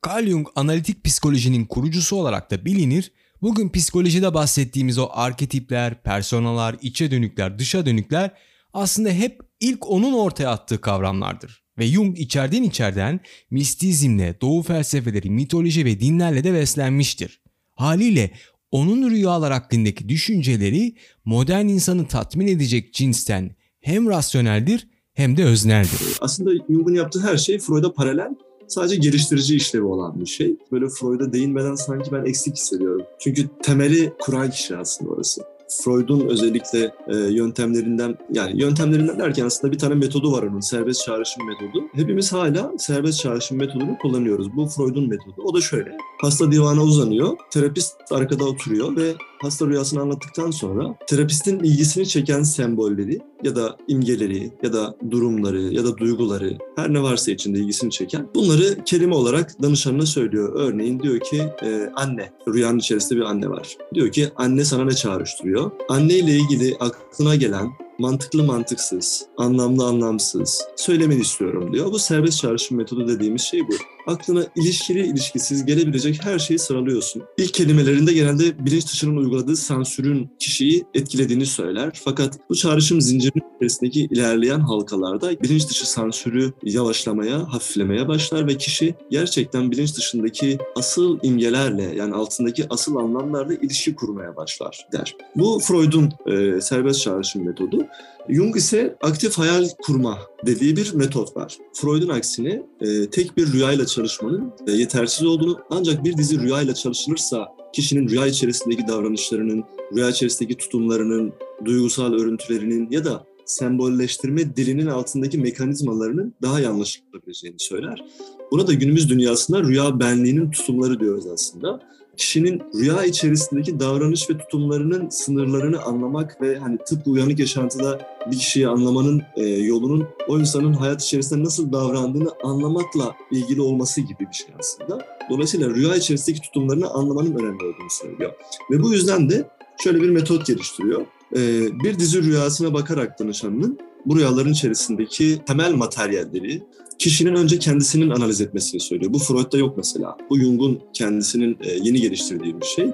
Carl 0.07 0.27
Jung 0.27 0.47
analitik 0.55 1.03
psikolojinin 1.03 1.65
kurucusu 1.65 2.15
olarak 2.15 2.51
da 2.51 2.65
bilinir. 2.65 3.11
Bugün 3.41 3.69
psikolojide 3.69 4.33
bahsettiğimiz 4.33 4.97
o 4.97 5.09
arketipler, 5.11 6.03
personalar, 6.03 6.75
içe 6.81 7.11
dönükler, 7.11 7.59
dışa 7.59 7.85
dönükler 7.85 8.31
aslında 8.73 9.09
hep 9.09 9.41
ilk 9.59 9.89
onun 9.89 10.13
ortaya 10.13 10.49
attığı 10.49 10.81
kavramlardır. 10.81 11.63
Ve 11.77 11.87
Jung 11.87 12.19
içeriden 12.19 12.63
içeriden 12.63 13.19
mistizmle, 13.51 14.41
doğu 14.41 14.63
felsefeleri, 14.63 15.29
mitoloji 15.29 15.85
ve 15.85 15.99
dinlerle 15.99 16.43
de 16.43 16.53
beslenmiştir. 16.53 17.41
Haliyle 17.75 18.31
onun 18.71 19.09
rüyalar 19.09 19.53
hakkındaki 19.53 20.09
düşünceleri 20.09 20.95
modern 21.25 21.67
insanı 21.67 22.07
tatmin 22.07 22.47
edecek 22.47 22.93
cinsten 22.93 23.55
hem 23.87 24.09
rasyoneldir 24.09 24.87
hem 25.13 25.37
de 25.37 25.45
özneldir. 25.45 26.17
Aslında 26.21 26.51
Jung'un 26.69 26.93
yaptığı 26.93 27.19
her 27.21 27.37
şey 27.37 27.59
Freud'a 27.59 27.93
paralel 27.93 28.35
sadece 28.67 28.95
geliştirici 28.95 29.55
işlevi 29.55 29.83
olan 29.83 30.19
bir 30.19 30.25
şey. 30.25 30.55
Böyle 30.71 30.85
Freud'a 30.89 31.33
değinmeden 31.33 31.75
sanki 31.75 32.11
ben 32.11 32.25
eksik 32.25 32.55
hissediyorum. 32.55 33.05
Çünkü 33.19 33.47
temeli 33.63 34.13
kuran 34.19 34.51
kişi 34.51 34.77
aslında 34.77 35.11
orası. 35.11 35.41
Freud'un 35.69 36.27
özellikle 36.27 36.91
e, 37.07 37.15
yöntemlerinden 37.15 38.17
yani 38.33 38.61
yöntemlerinden 38.61 39.19
derken 39.19 39.45
aslında 39.45 39.73
bir 39.73 39.77
tane 39.77 39.95
metodu 39.95 40.31
var 40.31 40.43
onun 40.43 40.59
serbest 40.59 41.05
çağrışım 41.05 41.43
metodu. 41.47 41.83
Hepimiz 41.93 42.33
hala 42.33 42.71
serbest 42.77 43.19
çağrışım 43.19 43.57
metodunu 43.57 43.97
kullanıyoruz. 43.97 44.55
Bu 44.55 44.67
Freud'un 44.67 45.09
metodu. 45.09 45.41
O 45.43 45.55
da 45.55 45.61
şöyle. 45.61 45.97
Hasta 46.21 46.51
divana 46.51 46.83
uzanıyor. 46.83 47.37
Terapist 47.51 47.95
arkada 48.11 48.45
oturuyor 48.45 48.95
ve 48.95 49.15
hasta 49.41 49.67
rüyasını 49.67 50.01
anlattıktan 50.01 50.51
sonra 50.51 50.95
terapistin 51.07 51.59
ilgisini 51.59 52.07
çeken 52.07 52.43
sembolleri 52.43 53.19
ya 53.43 53.55
da 53.55 53.77
imgeleri 53.87 54.51
ya 54.63 54.73
da 54.73 54.97
durumları 55.11 55.61
ya 55.61 55.83
da 55.85 55.97
duyguları 55.97 56.57
her 56.75 56.93
ne 56.93 57.01
varsa 57.03 57.31
içinde 57.31 57.59
ilgisini 57.59 57.91
çeken 57.91 58.27
bunları 58.35 58.83
kelime 58.85 59.15
olarak 59.15 59.61
danışanına 59.61 60.05
söylüyor. 60.05 60.53
Örneğin 60.55 60.99
diyor 60.99 61.19
ki 61.19 61.43
e, 61.63 61.89
anne 61.95 62.31
rüyanın 62.47 62.79
içerisinde 62.79 63.19
bir 63.19 63.25
anne 63.25 63.49
var. 63.49 63.77
Diyor 63.93 64.11
ki 64.11 64.29
anne 64.35 64.65
sana 64.65 64.85
ne 64.85 64.91
çağrıştırıyor? 64.91 65.71
Anne 65.89 66.13
ile 66.13 66.31
ilgili 66.31 66.75
aklına 66.79 67.35
gelen 67.35 67.67
mantıklı 67.99 68.43
mantıksız, 68.43 69.25
anlamlı 69.37 69.85
anlamsız 69.85 70.61
söylemeni 70.75 71.21
istiyorum 71.21 71.73
diyor. 71.73 71.91
Bu 71.91 71.99
serbest 71.99 72.39
çağrışım 72.39 72.77
metodu 72.77 73.07
dediğimiz 73.07 73.41
şey 73.41 73.67
bu. 73.67 73.73
aklına 74.07 74.45
ilişkili 74.55 75.05
ilişkisiz 75.05 75.65
gelebilecek 75.65 76.25
her 76.25 76.39
şeyi 76.39 76.59
sıralıyorsun. 76.59 77.23
İlk 77.37 77.53
kelimelerinde 77.53 78.13
genelde 78.13 78.65
bilinç 78.65 78.85
dışının 78.85 79.17
uyguladığı 79.17 79.55
sansürün 79.55 80.29
kişiyi 80.39 80.85
etkilediğini 80.93 81.45
söyler. 81.45 82.01
Fakat 82.03 82.39
bu 82.49 82.55
çağrışım 82.55 83.01
zincirinin 83.01 83.43
içerisindeki 83.55 84.01
ilerleyen 84.01 84.59
halkalarda 84.59 85.41
bilinç 85.41 85.69
dışı 85.69 85.89
sansürü 85.89 86.53
yavaşlamaya, 86.63 87.53
hafiflemeye 87.53 88.07
başlar 88.07 88.47
ve 88.47 88.57
kişi 88.57 88.95
gerçekten 89.09 89.71
bilinç 89.71 89.97
dışındaki 89.97 90.57
asıl 90.75 91.19
imgelerle 91.23 91.95
yani 91.95 92.13
altındaki 92.13 92.65
asıl 92.69 92.95
anlamlarla 92.95 93.53
ilişki 93.53 93.95
kurmaya 93.95 94.35
başlar 94.35 94.87
der. 94.93 95.15
Bu 95.35 95.59
Freud'un 95.59 96.13
e, 96.27 96.61
serbest 96.61 97.01
çağrışım 97.01 97.45
metodu. 97.45 97.86
Jung 98.29 98.57
ise 98.57 98.95
aktif 99.01 99.37
hayal 99.37 99.69
kurma 99.81 100.19
dediği 100.45 100.77
bir 100.77 100.93
metot 100.93 101.37
var. 101.37 101.57
Freud'un 101.73 102.09
aksine 102.09 102.63
e, 102.81 103.09
tek 103.09 103.37
bir 103.37 103.53
rüyayla 103.53 103.85
çalışmanın 103.85 104.53
e, 104.67 104.71
yetersiz 104.71 105.25
olduğunu 105.25 105.59
ancak 105.69 106.03
bir 106.03 106.17
dizi 106.17 106.39
rüyayla 106.39 106.73
çalışılırsa 106.73 107.47
kişinin 107.73 108.09
rüya 108.09 108.27
içerisindeki 108.27 108.87
davranışlarının, 108.87 109.63
rüya 109.95 110.09
içerisindeki 110.09 110.57
tutumlarının, 110.57 111.33
duygusal 111.65 112.13
örüntülerinin 112.13 112.91
ya 112.91 113.05
da 113.05 113.25
sembolleştirme 113.45 114.55
dilinin 114.55 114.87
altındaki 114.87 115.37
mekanizmalarının 115.37 116.33
daha 116.41 116.59
iyi 116.59 116.67
anlaşılabileceğini 116.67 117.59
söyler. 117.59 118.05
Buna 118.51 118.67
da 118.67 118.73
günümüz 118.73 119.09
dünyasında 119.09 119.63
rüya 119.63 119.99
benliğinin 119.99 120.51
tutumları 120.51 120.99
diyoruz 120.99 121.27
aslında 121.27 121.81
kişinin 122.17 122.61
rüya 122.75 123.03
içerisindeki 123.03 123.79
davranış 123.79 124.29
ve 124.29 124.37
tutumlarının 124.37 125.09
sınırlarını 125.09 125.81
anlamak 125.81 126.41
ve 126.41 126.57
hani 126.57 126.77
tıpkı 126.77 127.09
uyanık 127.09 127.39
yaşantıda 127.39 127.99
bir 128.31 128.37
kişiyi 128.37 128.67
anlamanın 128.67 129.21
e, 129.35 129.45
yolunun 129.45 130.07
o 130.27 130.39
insanın 130.39 130.73
hayat 130.73 131.03
içerisinde 131.03 131.43
nasıl 131.43 131.71
davrandığını 131.71 132.29
anlamakla 132.43 133.15
ilgili 133.31 133.61
olması 133.61 134.01
gibi 134.01 134.19
bir 134.19 134.35
şey 134.35 134.47
aslında. 134.59 135.05
Dolayısıyla 135.29 135.69
rüya 135.69 135.95
içerisindeki 135.95 136.41
tutumlarını 136.41 136.89
anlamanın 136.89 137.35
önemli 137.35 137.63
olduğunu 137.63 137.89
söylüyor. 137.89 138.33
Ve 138.71 138.83
bu 138.83 138.93
yüzden 138.93 139.29
de 139.29 139.49
şöyle 139.83 140.01
bir 140.01 140.09
metot 140.09 140.45
geliştiriyor. 140.45 141.05
E, 141.35 141.39
bir 141.83 141.99
dizi 141.99 142.23
rüyasına 142.23 142.73
bakarak 142.73 143.19
danışanının 143.19 143.79
bu 144.05 144.17
rüyaların 144.17 144.51
içerisindeki 144.51 145.41
temel 145.45 145.73
materyalleri, 145.73 146.63
kişinin 146.99 147.35
önce 147.35 147.59
kendisinin 147.59 148.09
analiz 148.09 148.41
etmesini 148.41 148.79
söylüyor. 148.79 149.13
Bu 149.13 149.19
Freud'da 149.19 149.57
yok 149.57 149.77
mesela. 149.77 150.17
Bu 150.29 150.39
Jung'un 150.39 150.79
kendisinin 150.93 151.57
e, 151.61 151.71
yeni 151.71 152.01
geliştirdiği 152.01 152.61
bir 152.61 152.65
şey. 152.65 152.91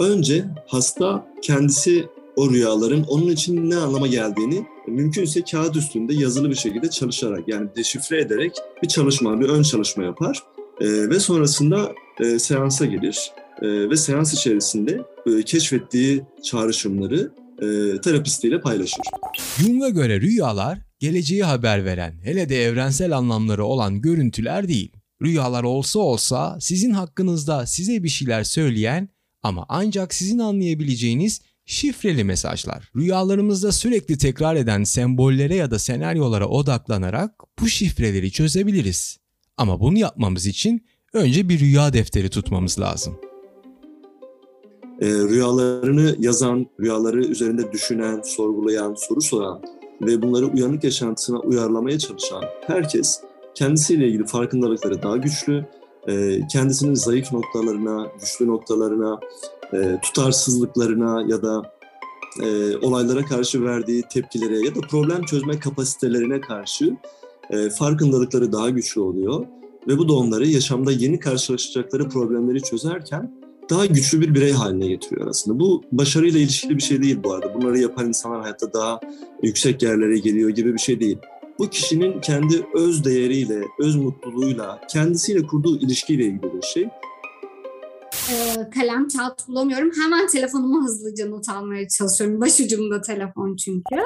Önce 0.00 0.44
hasta 0.66 1.26
kendisi 1.42 2.06
o 2.36 2.50
rüyaların 2.50 3.02
onun 3.02 3.28
için 3.28 3.70
ne 3.70 3.76
anlama 3.76 4.06
geldiğini 4.06 4.66
mümkünse 4.88 5.42
kağıt 5.42 5.76
üstünde 5.76 6.14
yazılı 6.14 6.50
bir 6.50 6.54
şekilde 6.54 6.90
çalışarak 6.90 7.48
yani 7.48 7.68
deşifre 7.76 8.20
ederek 8.20 8.52
bir 8.82 8.88
çalışma, 8.88 9.40
bir 9.40 9.48
ön 9.48 9.62
çalışma 9.62 10.04
yapar. 10.04 10.42
E, 10.80 10.86
ve 10.86 11.20
sonrasında 11.20 11.92
e, 12.20 12.38
seansa 12.38 12.86
gelir. 12.86 13.32
Ve 13.62 13.96
seans 13.96 14.34
içerisinde 14.34 15.00
keşfettiği 15.46 16.22
çağrışımları 16.42 17.32
terapistiyle 18.04 18.60
paylaşır. 18.60 19.00
Jung'a 19.58 19.88
göre 19.88 20.20
rüyalar 20.20 20.78
geleceği 20.98 21.44
haber 21.44 21.84
veren, 21.84 22.20
hele 22.22 22.48
de 22.48 22.62
evrensel 22.64 23.16
anlamları 23.16 23.64
olan 23.64 24.00
görüntüler 24.00 24.68
değil. 24.68 24.92
Rüyalar 25.22 25.64
olsa 25.64 25.98
olsa 25.98 26.56
sizin 26.60 26.90
hakkınızda 26.90 27.66
size 27.66 28.02
bir 28.02 28.08
şeyler 28.08 28.44
söyleyen 28.44 29.08
ama 29.42 29.66
ancak 29.68 30.14
sizin 30.14 30.38
anlayabileceğiniz 30.38 31.40
şifreli 31.66 32.24
mesajlar. 32.24 32.90
Rüyalarımızda 32.96 33.72
sürekli 33.72 34.18
tekrar 34.18 34.56
eden 34.56 34.84
sembollere 34.84 35.54
ya 35.54 35.70
da 35.70 35.78
senaryolara 35.78 36.48
odaklanarak 36.48 37.34
bu 37.60 37.68
şifreleri 37.68 38.32
çözebiliriz. 38.32 39.18
Ama 39.56 39.80
bunu 39.80 39.98
yapmamız 39.98 40.46
için 40.46 40.86
önce 41.12 41.48
bir 41.48 41.60
rüya 41.60 41.92
defteri 41.92 42.28
tutmamız 42.28 42.80
lazım. 42.80 43.20
E, 45.00 45.06
rüyalarını 45.06 46.16
yazan, 46.18 46.66
rüyaları 46.80 47.24
üzerinde 47.24 47.72
düşünen, 47.72 48.22
sorgulayan, 48.24 48.94
soru 48.94 49.20
soran 49.20 49.62
ve 50.02 50.22
bunları 50.22 50.46
uyanık 50.46 50.84
yaşantısına 50.84 51.38
uyarlamaya 51.38 51.98
çalışan 51.98 52.44
herkes 52.66 53.20
kendisiyle 53.54 54.08
ilgili 54.08 54.26
farkındalıkları 54.26 55.02
daha 55.02 55.16
güçlü, 55.16 55.66
e, 56.08 56.40
kendisinin 56.52 56.94
zayıf 56.94 57.32
noktalarına, 57.32 58.06
güçlü 58.20 58.46
noktalarına, 58.46 59.20
e, 59.72 60.00
tutarsızlıklarına 60.02 61.24
ya 61.28 61.42
da 61.42 61.72
e, 62.42 62.76
olaylara 62.76 63.24
karşı 63.24 63.64
verdiği 63.64 64.02
tepkilere 64.02 64.58
ya 64.58 64.74
da 64.74 64.80
problem 64.80 65.22
çözme 65.22 65.58
kapasitelerine 65.58 66.40
karşı 66.40 66.96
farkındalıkları 67.78 68.52
daha 68.52 68.70
güçlü 68.70 69.00
oluyor. 69.00 69.46
Ve 69.88 69.98
bu 69.98 70.08
da 70.08 70.12
onları 70.12 70.46
yaşamda 70.46 70.92
yeni 70.92 71.18
karşılaşacakları 71.18 72.08
problemleri 72.08 72.62
çözerken 72.62 73.43
daha 73.70 73.86
güçlü 73.86 74.20
bir 74.20 74.34
birey 74.34 74.52
haline 74.52 74.86
getiriyor 74.86 75.26
aslında. 75.26 75.60
Bu 75.60 75.82
başarıyla 75.92 76.40
ilişkili 76.40 76.76
bir 76.76 76.82
şey 76.82 77.02
değil 77.02 77.18
bu 77.24 77.32
arada. 77.32 77.54
Bunları 77.54 77.78
yapan 77.78 78.08
insanlar 78.08 78.40
hayatta 78.40 78.72
daha 78.72 79.00
yüksek 79.42 79.82
yerlere 79.82 80.18
geliyor 80.18 80.50
gibi 80.50 80.74
bir 80.74 80.78
şey 80.78 81.00
değil. 81.00 81.18
Bu 81.58 81.70
kişinin 81.70 82.20
kendi 82.20 82.66
öz 82.74 83.04
değeriyle, 83.04 83.62
öz 83.78 83.96
mutluluğuyla, 83.96 84.80
kendisiyle 84.90 85.46
kurduğu 85.46 85.78
ilişkiyle 85.80 86.24
ilgili 86.24 86.42
bir 86.42 86.66
şey. 86.66 86.88
Ee, 88.30 88.70
kalem, 88.74 89.08
kağıt 89.08 89.48
bulamıyorum. 89.48 89.90
Hemen 90.02 90.26
telefonumu 90.26 90.84
hızlıca 90.84 91.26
not 91.26 91.48
almaya 91.48 91.88
çalışıyorum. 91.88 92.40
Başucumda 92.40 93.00
telefon 93.00 93.56
çünkü. 93.56 93.96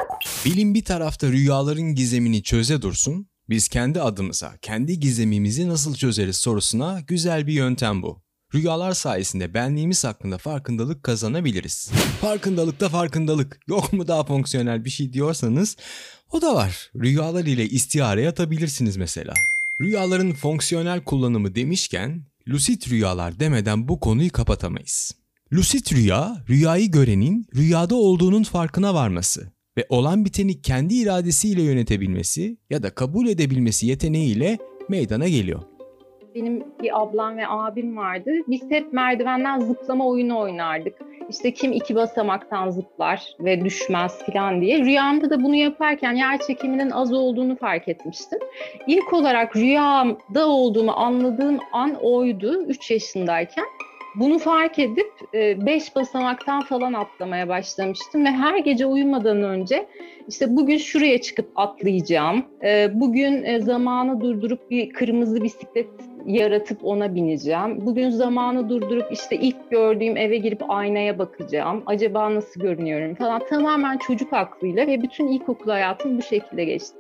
Bilim 0.45 0.75
bir 0.75 0.85
tarafta 0.85 1.29
rüyaların 1.29 1.95
gizemini 1.95 2.43
çöze 2.43 2.83
dursun. 2.83 3.27
Biz 3.49 3.69
kendi 3.69 4.01
adımıza, 4.01 4.53
kendi 4.63 5.01
gizemimizi 5.01 5.69
nasıl 5.69 5.95
çözeriz 5.95 6.37
sorusuna 6.37 7.01
güzel 7.07 7.47
bir 7.47 7.53
yöntem 7.53 8.03
bu. 8.03 8.23
Rüyalar 8.55 8.93
sayesinde 8.93 9.55
benliğimiz 9.55 10.05
hakkında 10.05 10.39
farkındalık 10.39 11.03
kazanabiliriz. 11.03 11.91
Farkındalıkta 12.21 12.89
farkındalık. 12.89 13.61
Yok 13.69 13.93
mu 13.93 14.09
daha 14.09 14.25
fonksiyonel 14.25 14.85
bir 14.85 14.91
şey 14.91 15.13
diyorsanız 15.13 15.77
o 16.33 16.43
da 16.43 16.55
var. 16.55 16.91
Rüyalar 16.97 17.45
ile 17.45 17.69
istihare 17.69 18.29
atabilirsiniz 18.29 18.97
mesela. 18.97 19.35
Rüyaların 19.81 20.33
fonksiyonel 20.33 21.05
kullanımı 21.05 21.55
demişken 21.55 22.27
lucid 22.49 22.91
rüyalar 22.91 23.41
demeden 23.41 23.89
bu 23.89 24.01
konuyu 24.01 24.33
kapatamayız. 24.33 25.13
Lucid 25.53 25.93
rüya, 25.93 26.45
rüyayı 26.49 26.91
görenin 26.91 27.47
rüyada 27.57 27.95
olduğunun 27.95 28.43
farkına 28.43 28.95
varması 28.95 29.53
ve 29.79 29.87
olan 29.89 30.25
biteni 30.25 30.63
kendi 30.63 30.95
iradesiyle 30.95 31.63
yönetebilmesi 31.63 32.59
ya 32.71 32.83
da 32.83 32.95
kabul 32.95 33.29
edebilmesi 33.29 33.87
yeteneğiyle 33.87 34.59
meydana 34.89 35.29
geliyor 35.29 35.63
benim 36.39 36.65
bir 36.83 37.03
ablam 37.03 37.37
ve 37.37 37.49
abim 37.49 37.97
vardı. 37.97 38.31
Biz 38.49 38.71
hep 38.71 38.93
merdivenden 38.93 39.61
zıplama 39.61 40.07
oyunu 40.07 40.39
oynardık. 40.39 40.95
İşte 41.31 41.53
kim 41.53 41.73
iki 41.73 41.95
basamaktan 41.95 42.71
zıplar 42.71 43.37
ve 43.41 43.65
düşmez 43.65 44.27
falan 44.27 44.61
diye. 44.61 44.79
Rüyamda 44.79 45.31
da 45.31 45.43
bunu 45.43 45.55
yaparken 45.55 46.13
yer 46.13 46.39
çekiminin 46.47 46.91
az 46.91 47.13
olduğunu 47.13 47.57
fark 47.57 47.89
etmiştim. 47.89 48.39
İlk 48.87 49.13
olarak 49.13 49.57
rüyamda 49.57 50.49
olduğumu 50.49 50.93
anladığım 50.93 51.59
an 51.73 51.95
oydu 52.03 52.65
3 52.65 52.91
yaşındayken. 52.91 53.65
Bunu 54.15 54.39
fark 54.39 54.79
edip 54.79 55.13
e, 55.35 55.67
beş 55.67 55.97
basamaktan 55.97 56.61
falan 56.61 56.93
atlamaya 56.93 57.49
başlamıştım 57.49 58.25
ve 58.25 58.31
her 58.31 58.59
gece 58.59 58.87
uyumadan 58.87 59.43
önce 59.43 59.87
işte 60.29 60.57
bugün 60.57 60.79
şuraya 60.79 61.21
çıkıp 61.21 61.51
atlayacağım, 61.57 62.45
e, 62.65 62.91
bugün 62.95 63.45
e, 63.45 63.61
zamanı 63.61 64.21
durdurup 64.21 64.71
bir 64.71 64.91
kırmızı 64.91 65.43
bisiklet 65.43 65.89
yaratıp 66.27 66.85
ona 66.85 67.15
bineceğim. 67.15 67.87
Bugün 67.87 68.11
zamanı 68.11 68.69
durdurup 68.69 69.13
işte 69.13 69.37
ilk 69.37 69.71
gördüğüm 69.71 70.17
eve 70.17 70.37
girip 70.37 70.63
aynaya 70.69 71.19
bakacağım. 71.19 71.83
Acaba 71.87 72.35
nasıl 72.35 72.61
görünüyorum 72.61 73.15
falan. 73.15 73.43
Tamamen 73.51 73.99
çocuk 73.99 74.33
aklıyla 74.33 74.87
ve 74.87 75.03
bütün 75.03 75.27
ilkokul 75.27 75.71
hayatım 75.71 76.19
bu 76.19 76.23
şekilde 76.23 76.65
geçti. 76.65 76.97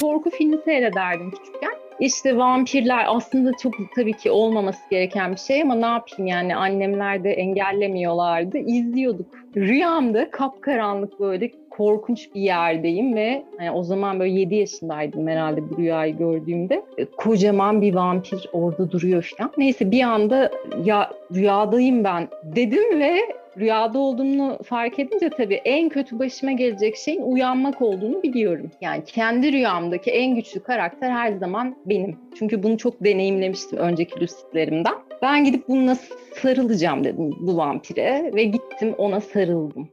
Korku 0.00 0.30
filmi 0.30 0.58
seyrederdim 0.64 1.30
küçükken. 1.30 1.72
İşte 2.00 2.36
vampirler 2.36 3.04
aslında 3.08 3.52
çok 3.56 3.74
tabii 3.94 4.12
ki 4.12 4.30
olmaması 4.30 4.80
gereken 4.90 5.32
bir 5.32 5.36
şey 5.36 5.62
ama 5.62 5.74
ne 5.74 5.86
yapayım 5.86 6.26
yani 6.26 6.56
annemler 6.56 7.24
de 7.24 7.32
engellemiyorlardı. 7.32 8.58
İzliyorduk. 8.58 9.39
Rüyamda 9.56 10.30
kapkaranlık 10.30 11.20
böyle 11.20 11.50
korkunç 11.70 12.34
bir 12.34 12.40
yerdeyim 12.40 13.14
ve 13.14 13.42
yani 13.60 13.70
o 13.70 13.82
zaman 13.82 14.20
böyle 14.20 14.40
7 14.40 14.54
yaşındaydım 14.54 15.28
herhalde 15.28 15.70
bu 15.70 15.78
rüyayı 15.78 16.16
gördüğümde. 16.16 16.82
E, 16.98 17.04
kocaman 17.04 17.82
bir 17.82 17.94
vampir 17.94 18.48
orada 18.52 18.90
duruyor 18.90 19.32
falan. 19.36 19.52
Neyse 19.58 19.90
bir 19.90 20.02
anda 20.02 20.50
ya 20.84 21.10
rüyadayım 21.34 22.04
ben 22.04 22.28
dedim 22.44 23.00
ve 23.00 23.16
rüyada 23.58 23.98
olduğunu 23.98 24.58
fark 24.64 24.98
edince 24.98 25.30
tabii 25.30 25.60
en 25.64 25.88
kötü 25.88 26.18
başıma 26.18 26.52
gelecek 26.52 26.96
şeyin 26.96 27.22
uyanmak 27.22 27.82
olduğunu 27.82 28.22
biliyorum. 28.22 28.70
Yani 28.80 29.02
kendi 29.06 29.52
rüyamdaki 29.52 30.10
en 30.10 30.34
güçlü 30.34 30.60
karakter 30.60 31.10
her 31.10 31.32
zaman 31.32 31.76
benim. 31.86 32.16
Çünkü 32.38 32.62
bunu 32.62 32.78
çok 32.78 33.04
deneyimlemiştim 33.04 33.78
önceki 33.78 34.20
lucidlerimden. 34.20 34.94
Ben 35.22 35.44
gidip 35.44 35.68
bununla 35.68 35.96
sarılacağım 36.42 37.04
dedim 37.04 37.36
bu 37.40 37.56
vampire 37.56 38.30
ve 38.34 38.44
gittim 38.44 38.94
ona 38.98 39.20
sarıldım. 39.20 39.88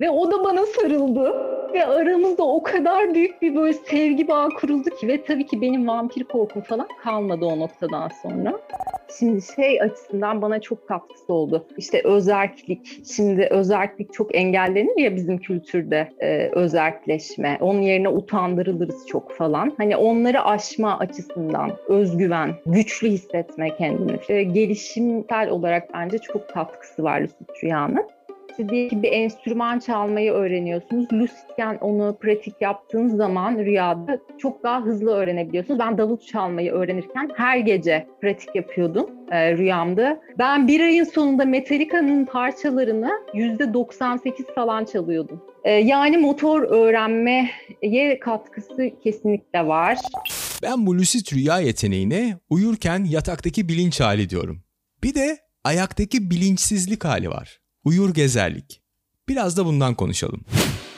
Ve 0.00 0.10
o 0.10 0.30
da 0.32 0.44
bana 0.44 0.66
sarıldı. 0.66 1.52
Ve 1.74 1.86
aramızda 1.86 2.42
o 2.42 2.62
kadar 2.62 3.14
büyük 3.14 3.42
bir 3.42 3.54
böyle 3.54 3.72
sevgi 3.72 4.28
bağı 4.28 4.48
kuruldu 4.48 4.90
ki 4.90 5.08
ve 5.08 5.24
tabii 5.24 5.46
ki 5.46 5.60
benim 5.60 5.88
vampir 5.88 6.24
korkum 6.24 6.62
falan 6.62 6.88
kalmadı 7.02 7.44
o 7.44 7.58
noktadan 7.58 8.08
sonra. 8.22 8.60
Şimdi 9.18 9.42
şey 9.56 9.82
açısından 9.82 10.42
bana 10.42 10.60
çok 10.60 10.88
katkısı 10.88 11.32
oldu. 11.32 11.66
İşte 11.76 12.00
özerklik. 12.04 13.00
Şimdi 13.16 13.48
özerklik 13.50 14.12
çok 14.12 14.34
engellenir 14.34 14.98
ya 14.98 15.16
bizim 15.16 15.38
kültürde 15.38 16.08
e, 16.18 16.48
özerkleşme. 16.52 17.58
Onun 17.60 17.80
yerine 17.80 18.08
utandırılırız 18.08 19.06
çok 19.06 19.32
falan. 19.32 19.72
Hani 19.76 19.96
onları 19.96 20.44
aşma 20.44 20.98
açısından 20.98 21.70
özgüven, 21.88 22.50
güçlü 22.66 23.08
hissetme 23.08 23.76
kendini. 23.76 24.16
E, 24.28 24.42
gelişimsel 24.42 25.50
olarak 25.50 25.94
bence 25.94 26.18
çok 26.18 26.48
katkısı 26.48 27.02
var 27.02 27.20
Lucid 27.20 27.64
Rüya'nın. 27.64 28.06
Ki 28.56 29.02
bir 29.02 29.12
enstrüman 29.12 29.78
çalmayı 29.78 30.32
öğreniyorsunuz. 30.32 31.12
Lucidken 31.12 31.78
onu 31.80 32.16
pratik 32.20 32.54
yaptığınız 32.60 33.16
zaman 33.16 33.58
rüyada 33.58 34.18
çok 34.38 34.62
daha 34.62 34.82
hızlı 34.82 35.14
öğrenebiliyorsunuz. 35.14 35.80
Ben 35.80 35.98
davul 35.98 36.18
çalmayı 36.18 36.72
öğrenirken 36.72 37.30
her 37.36 37.58
gece 37.58 38.06
pratik 38.20 38.54
yapıyordum 38.54 39.10
e, 39.30 39.56
rüyamda. 39.56 40.20
Ben 40.38 40.68
bir 40.68 40.80
ayın 40.80 41.04
sonunda 41.04 41.44
Metallica'nın 41.44 42.24
parçalarını 42.24 43.10
%98 43.34 44.54
falan 44.54 44.84
çalıyordum. 44.84 45.42
E, 45.64 45.70
yani 45.70 46.18
motor 46.18 46.62
öğrenmeye 46.62 48.18
katkısı 48.20 48.90
kesinlikle 49.04 49.66
var. 49.66 49.98
Ben 50.62 50.86
bu 50.86 50.94
lucid 50.94 51.32
rüya 51.32 51.60
yeteneğine 51.60 52.38
uyurken 52.50 53.04
yataktaki 53.04 53.68
bilinç 53.68 54.00
hali 54.00 54.30
diyorum. 54.30 54.62
Bir 55.04 55.14
de 55.14 55.38
ayaktaki 55.64 56.30
bilinçsizlik 56.30 57.04
hali 57.04 57.30
var. 57.30 57.61
Uyur 57.84 58.14
gezerlik. 58.14 58.82
Biraz 59.28 59.56
da 59.56 59.66
bundan 59.66 59.94
konuşalım. 59.94 60.44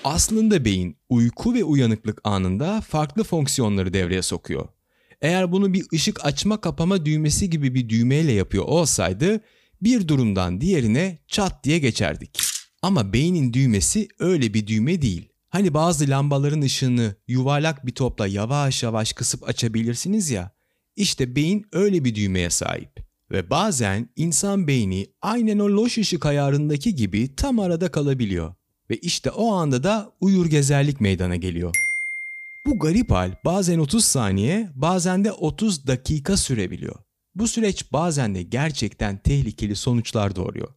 Aslında 0.04 0.64
beyin 0.64 0.96
uyku 1.08 1.54
ve 1.54 1.64
uyanıklık 1.64 2.20
anında 2.24 2.80
farklı 2.80 3.24
fonksiyonları 3.24 3.92
devreye 3.92 4.22
sokuyor. 4.22 4.68
Eğer 5.22 5.52
bunu 5.52 5.72
bir 5.72 5.84
ışık 5.94 6.24
açma 6.24 6.60
kapama 6.60 7.06
düğmesi 7.06 7.50
gibi 7.50 7.74
bir 7.74 7.88
düğmeyle 7.88 8.32
yapıyor 8.32 8.64
olsaydı 8.64 9.40
bir 9.82 10.08
durumdan 10.08 10.60
diğerine 10.60 11.18
çat 11.28 11.64
diye 11.64 11.78
geçerdik. 11.78 12.38
Ama 12.82 13.12
beynin 13.12 13.52
düğmesi 13.52 14.08
öyle 14.18 14.54
bir 14.54 14.66
düğme 14.66 15.02
değil. 15.02 15.28
Hani 15.48 15.74
bazı 15.74 16.08
lambaların 16.08 16.60
ışığını 16.60 17.14
yuvarlak 17.28 17.86
bir 17.86 17.92
topla 17.92 18.26
yavaş 18.26 18.82
yavaş 18.82 19.12
kısıp 19.12 19.48
açabilirsiniz 19.48 20.30
ya. 20.30 20.50
İşte 20.96 21.36
beyin 21.36 21.66
öyle 21.72 22.04
bir 22.04 22.14
düğmeye 22.14 22.50
sahip. 22.50 23.04
Ve 23.30 23.50
bazen 23.50 24.08
insan 24.16 24.66
beyni 24.66 25.06
aynen 25.22 25.58
o 25.58 25.68
loş 25.68 25.98
ışık 25.98 26.26
ayarındaki 26.26 26.94
gibi 26.94 27.36
tam 27.36 27.58
arada 27.58 27.90
kalabiliyor. 27.90 28.54
Ve 28.90 28.96
işte 28.96 29.30
o 29.30 29.52
anda 29.52 29.82
da 29.82 30.12
uyur 30.20 30.46
gezerlik 30.46 31.00
meydana 31.00 31.36
geliyor. 31.36 31.74
Bu 32.66 32.78
garip 32.78 33.10
hal 33.10 33.34
bazen 33.44 33.78
30 33.78 34.04
saniye 34.04 34.68
bazen 34.74 35.24
de 35.24 35.32
30 35.32 35.86
dakika 35.86 36.36
sürebiliyor. 36.36 36.96
Bu 37.34 37.48
süreç 37.48 37.92
bazen 37.92 38.34
de 38.34 38.42
gerçekten 38.42 39.18
tehlikeli 39.18 39.76
sonuçlar 39.76 40.36
doğuruyor. 40.36 40.68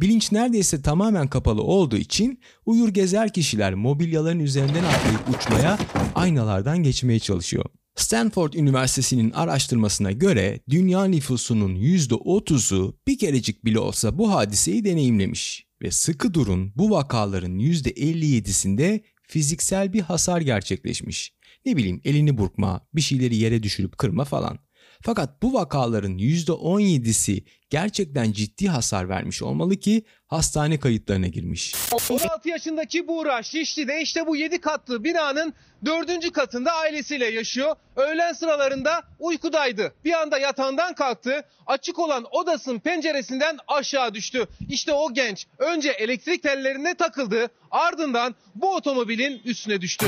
Bilinç 0.00 0.32
neredeyse 0.32 0.82
tamamen 0.82 1.28
kapalı 1.28 1.62
olduğu 1.62 1.96
için 1.96 2.40
uyur 2.66 2.88
gezer 2.88 3.32
kişiler 3.32 3.74
mobilyaların 3.74 4.40
üzerinden 4.40 4.84
atlayıp 4.84 5.28
uçmaya, 5.28 5.78
aynalardan 6.14 6.82
geçmeye 6.82 7.18
çalışıyor. 7.18 7.64
Stanford 7.96 8.52
Üniversitesi'nin 8.52 9.30
araştırmasına 9.30 10.12
göre 10.12 10.60
dünya 10.68 11.04
nüfusunun 11.04 11.74
%30'u 11.76 12.98
bir 13.06 13.18
kerecik 13.18 13.64
bile 13.64 13.78
olsa 13.78 14.18
bu 14.18 14.32
hadiseyi 14.32 14.84
deneyimlemiş 14.84 15.66
ve 15.82 15.90
sıkı 15.90 16.34
durun 16.34 16.72
bu 16.76 16.90
vakaların 16.90 17.58
%57'sinde 17.58 19.00
fiziksel 19.28 19.92
bir 19.92 20.00
hasar 20.00 20.40
gerçekleşmiş. 20.40 21.32
Ne 21.66 21.76
bileyim 21.76 22.00
elini 22.04 22.38
burkma, 22.38 22.86
bir 22.94 23.00
şeyleri 23.00 23.36
yere 23.36 23.62
düşürüp 23.62 23.98
kırma 23.98 24.24
falan. 24.24 24.58
Fakat 25.02 25.42
bu 25.42 25.54
vakaların 25.54 26.18
%17'si 26.18 27.42
gerçekten 27.70 28.32
ciddi 28.32 28.68
hasar 28.68 29.08
vermiş 29.08 29.42
olmalı 29.42 29.76
ki 29.76 30.02
hastane 30.26 30.80
kayıtlarına 30.80 31.26
girmiş. 31.26 31.74
16 32.10 32.48
yaşındaki 32.48 33.08
Buğra 33.08 33.42
Şişli'de 33.42 34.02
işte 34.02 34.26
bu 34.26 34.36
7 34.36 34.60
katlı 34.60 35.04
binanın 35.04 35.54
4. 35.84 36.32
katında 36.32 36.72
ailesiyle 36.72 37.26
yaşıyor. 37.26 37.76
Öğlen 37.96 38.32
sıralarında 38.32 39.02
uykudaydı. 39.18 39.94
Bir 40.04 40.12
anda 40.12 40.38
yatağından 40.38 40.94
kalktı. 40.94 41.44
Açık 41.66 41.98
olan 41.98 42.26
odasının 42.30 42.78
penceresinden 42.78 43.58
aşağı 43.68 44.14
düştü. 44.14 44.46
İşte 44.68 44.92
o 44.92 45.14
genç 45.14 45.46
önce 45.58 45.90
elektrik 45.90 46.42
tellerine 46.42 46.94
takıldı. 46.94 47.48
Ardından 47.70 48.34
bu 48.54 48.74
otomobilin 48.74 49.40
üstüne 49.44 49.80
düştü. 49.80 50.06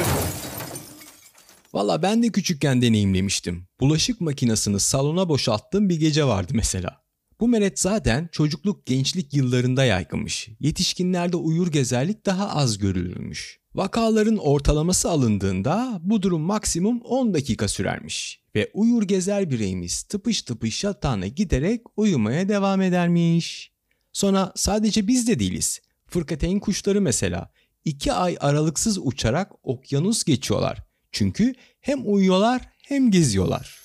Valla 1.75 2.03
ben 2.03 2.23
de 2.23 2.29
küçükken 2.29 2.83
deneyimlemiştim. 2.83 3.67
Bulaşık 3.81 4.21
makinesini 4.21 4.81
salona 4.81 5.29
boşalttığım 5.29 5.89
bir 5.89 6.01
gece 6.01 6.25
vardı 6.25 6.53
mesela. 6.55 7.03
Bu 7.41 7.49
meret 7.49 7.81
zaten 7.81 8.29
çocukluk 8.33 8.87
gençlik 8.87 9.35
yıllarında 9.35 9.85
yaygınmış. 9.85 10.49
Yetişkinlerde 10.61 11.37
uyur 11.37 11.73
gezerlik 11.73 12.27
daha 12.27 12.49
az 12.49 12.79
görülürmüş. 12.79 13.61
Vakaların 13.75 14.37
ortalaması 14.37 15.11
alındığında 15.11 16.01
bu 16.03 16.23
durum 16.23 16.41
maksimum 16.41 17.01
10 17.01 17.35
dakika 17.35 17.69
sürermiş. 17.69 18.43
Ve 18.55 18.71
uyur 18.75 19.03
gezer 19.03 19.51
bireyimiz 19.51 20.03
tıpış 20.03 20.43
tıpış 20.43 20.85
yatağına 20.85 21.27
giderek 21.27 21.83
uyumaya 21.97 22.49
devam 22.49 22.83
edermiş. 22.83 23.73
Sonra 24.13 24.53
sadece 24.57 25.07
biz 25.07 25.29
de 25.29 25.39
değiliz. 25.39 25.81
Fırkateyn 26.07 26.59
kuşları 26.59 27.01
mesela 27.01 27.53
2 27.85 28.13
ay 28.13 28.37
aralıksız 28.41 28.99
uçarak 28.99 29.53
okyanus 29.63 30.25
geçiyorlar 30.25 30.92
çünkü 31.13 31.55
hem 31.81 32.13
uyuyorlar 32.15 32.63
hem 32.89 33.11
geziyorlar. 33.11 33.79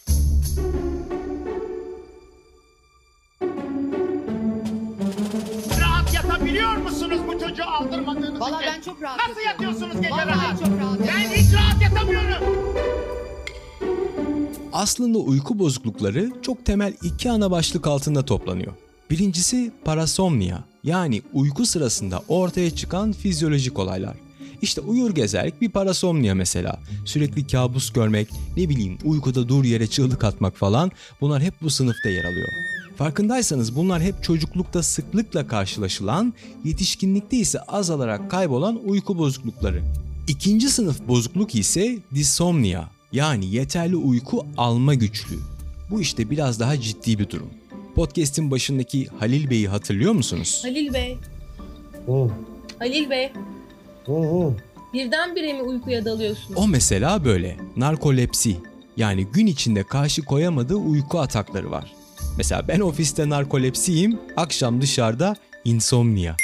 Rahat 5.81 6.13
yatabiliyor 6.13 6.77
musunuz 6.77 7.19
bu 7.27 7.39
çocuğu 7.39 7.63
aldırmadığınız 7.63 8.41
Valla 8.41 8.61
için? 8.61 8.73
ben 8.75 8.81
çok 8.81 9.01
rahat 9.01 9.17
Nasıl 9.29 9.41
yatıyorum. 9.41 9.73
yatıyorsunuz 9.73 10.01
gece 10.01 10.11
Vallahi 10.13 10.27
rahat? 10.27 10.59
çok 10.59 10.79
rahat 10.79 10.99
Ben 10.99 11.29
hiç 11.35 11.53
rahat 11.53 11.81
yatamıyorum. 11.81 12.43
Aslında 14.73 15.17
uyku 15.17 15.59
bozuklukları 15.59 16.31
çok 16.41 16.65
temel 16.65 16.93
iki 17.03 17.31
ana 17.31 17.51
başlık 17.51 17.87
altında 17.87 18.25
toplanıyor. 18.25 18.73
Birincisi 19.09 19.71
parasomnia 19.85 20.57
yani 20.83 21.21
uyku 21.33 21.65
sırasında 21.65 22.21
ortaya 22.27 22.71
çıkan 22.75 23.11
fizyolojik 23.11 23.79
olaylar. 23.79 24.15
İşte 24.61 24.81
uyur 24.81 25.15
gezerlik 25.15 25.61
bir 25.61 25.69
parasomnia 25.69 26.35
mesela. 26.35 26.79
Sürekli 27.05 27.47
kabus 27.47 27.93
görmek, 27.93 28.29
ne 28.57 28.69
bileyim 28.69 28.97
uykuda 29.03 29.49
dur 29.49 29.63
yere 29.63 29.87
çığlık 29.87 30.23
atmak 30.23 30.57
falan 30.57 30.91
bunlar 31.21 31.43
hep 31.43 31.53
bu 31.61 31.69
sınıfta 31.69 32.09
yer 32.09 32.23
alıyor. 32.23 32.47
Farkındaysanız 32.97 33.75
bunlar 33.75 34.01
hep 34.01 34.23
çocuklukta 34.23 34.83
sıklıkla 34.83 35.47
karşılaşılan, 35.47 36.33
yetişkinlikte 36.65 37.37
ise 37.37 37.59
azalarak 37.59 38.31
kaybolan 38.31 38.79
uyku 38.85 39.17
bozuklukları. 39.17 39.81
İkinci 40.27 40.69
sınıf 40.69 41.07
bozukluk 41.07 41.55
ise 41.55 41.97
disomnia 42.15 42.83
yani 43.11 43.45
yeterli 43.45 43.95
uyku 43.95 44.45
alma 44.57 44.93
güçlüğü. 44.93 45.39
Bu 45.89 46.01
işte 46.01 46.29
biraz 46.29 46.59
daha 46.59 46.81
ciddi 46.81 47.19
bir 47.19 47.29
durum. 47.29 47.49
Podcast'in 47.95 48.51
başındaki 48.51 49.07
Halil 49.19 49.49
Bey'i 49.49 49.67
hatırlıyor 49.67 50.11
musunuz? 50.13 50.59
Halil 50.63 50.93
Bey, 50.93 51.17
Hı, 52.05 52.29
Halil 52.79 53.09
Bey. 53.09 53.31
Birdenbire 54.93 55.53
mi 55.53 55.61
uykuya 55.61 56.05
dalıyorsunuz? 56.05 56.51
O 56.55 56.67
mesela 56.67 57.25
böyle. 57.25 57.57
Narkolepsi 57.77 58.57
yani 58.97 59.25
gün 59.25 59.47
içinde 59.47 59.83
karşı 59.83 60.25
koyamadığı 60.25 60.75
uyku 60.75 61.19
atakları 61.19 61.71
var. 61.71 61.93
Mesela 62.37 62.67
ben 62.67 62.79
ofiste 62.79 63.29
narkolepsiyim, 63.29 64.19
akşam 64.35 64.81
dışarıda 64.81 65.35
insomnia. 65.65 66.35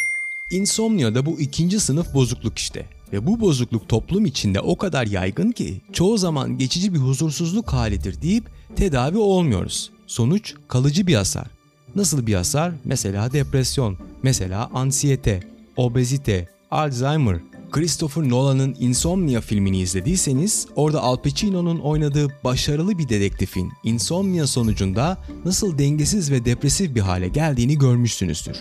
Insomnia 0.51 1.15
da 1.15 1.25
bu 1.25 1.39
ikinci 1.39 1.79
sınıf 1.79 2.13
bozukluk 2.13 2.57
işte. 2.57 2.85
Ve 3.13 3.27
bu 3.27 3.39
bozukluk 3.39 3.89
toplum 3.89 4.25
içinde 4.25 4.59
o 4.59 4.77
kadar 4.77 5.07
yaygın 5.07 5.51
ki 5.51 5.81
çoğu 5.93 6.17
zaman 6.17 6.57
geçici 6.57 6.93
bir 6.93 6.99
huzursuzluk 6.99 7.73
halidir 7.73 8.21
deyip 8.21 8.43
tedavi 8.75 9.17
olmuyoruz. 9.17 9.91
Sonuç 10.07 10.53
kalıcı 10.67 11.07
bir 11.07 11.15
hasar. 11.15 11.47
Nasıl 11.95 12.27
bir 12.27 12.33
hasar? 12.33 12.71
Mesela 12.85 13.33
depresyon, 13.33 13.97
mesela 14.23 14.69
ansiyete, 14.73 15.39
obezite, 15.77 16.49
Alzheimer. 16.71 17.37
Christopher 17.73 18.29
Nolan'ın 18.29 18.75
Insomnia 18.79 19.41
filmini 19.41 19.79
izlediyseniz 19.79 20.67
orada 20.75 21.01
Al 21.01 21.17
Pacino'nun 21.17 21.79
oynadığı 21.79 22.27
başarılı 22.43 22.97
bir 22.97 23.09
dedektifin 23.09 23.71
insomnia 23.83 24.47
sonucunda 24.47 25.17
nasıl 25.45 25.77
dengesiz 25.77 26.31
ve 26.31 26.45
depresif 26.45 26.95
bir 26.95 27.01
hale 27.01 27.27
geldiğini 27.27 27.77
görmüşsünüzdür. 27.77 28.57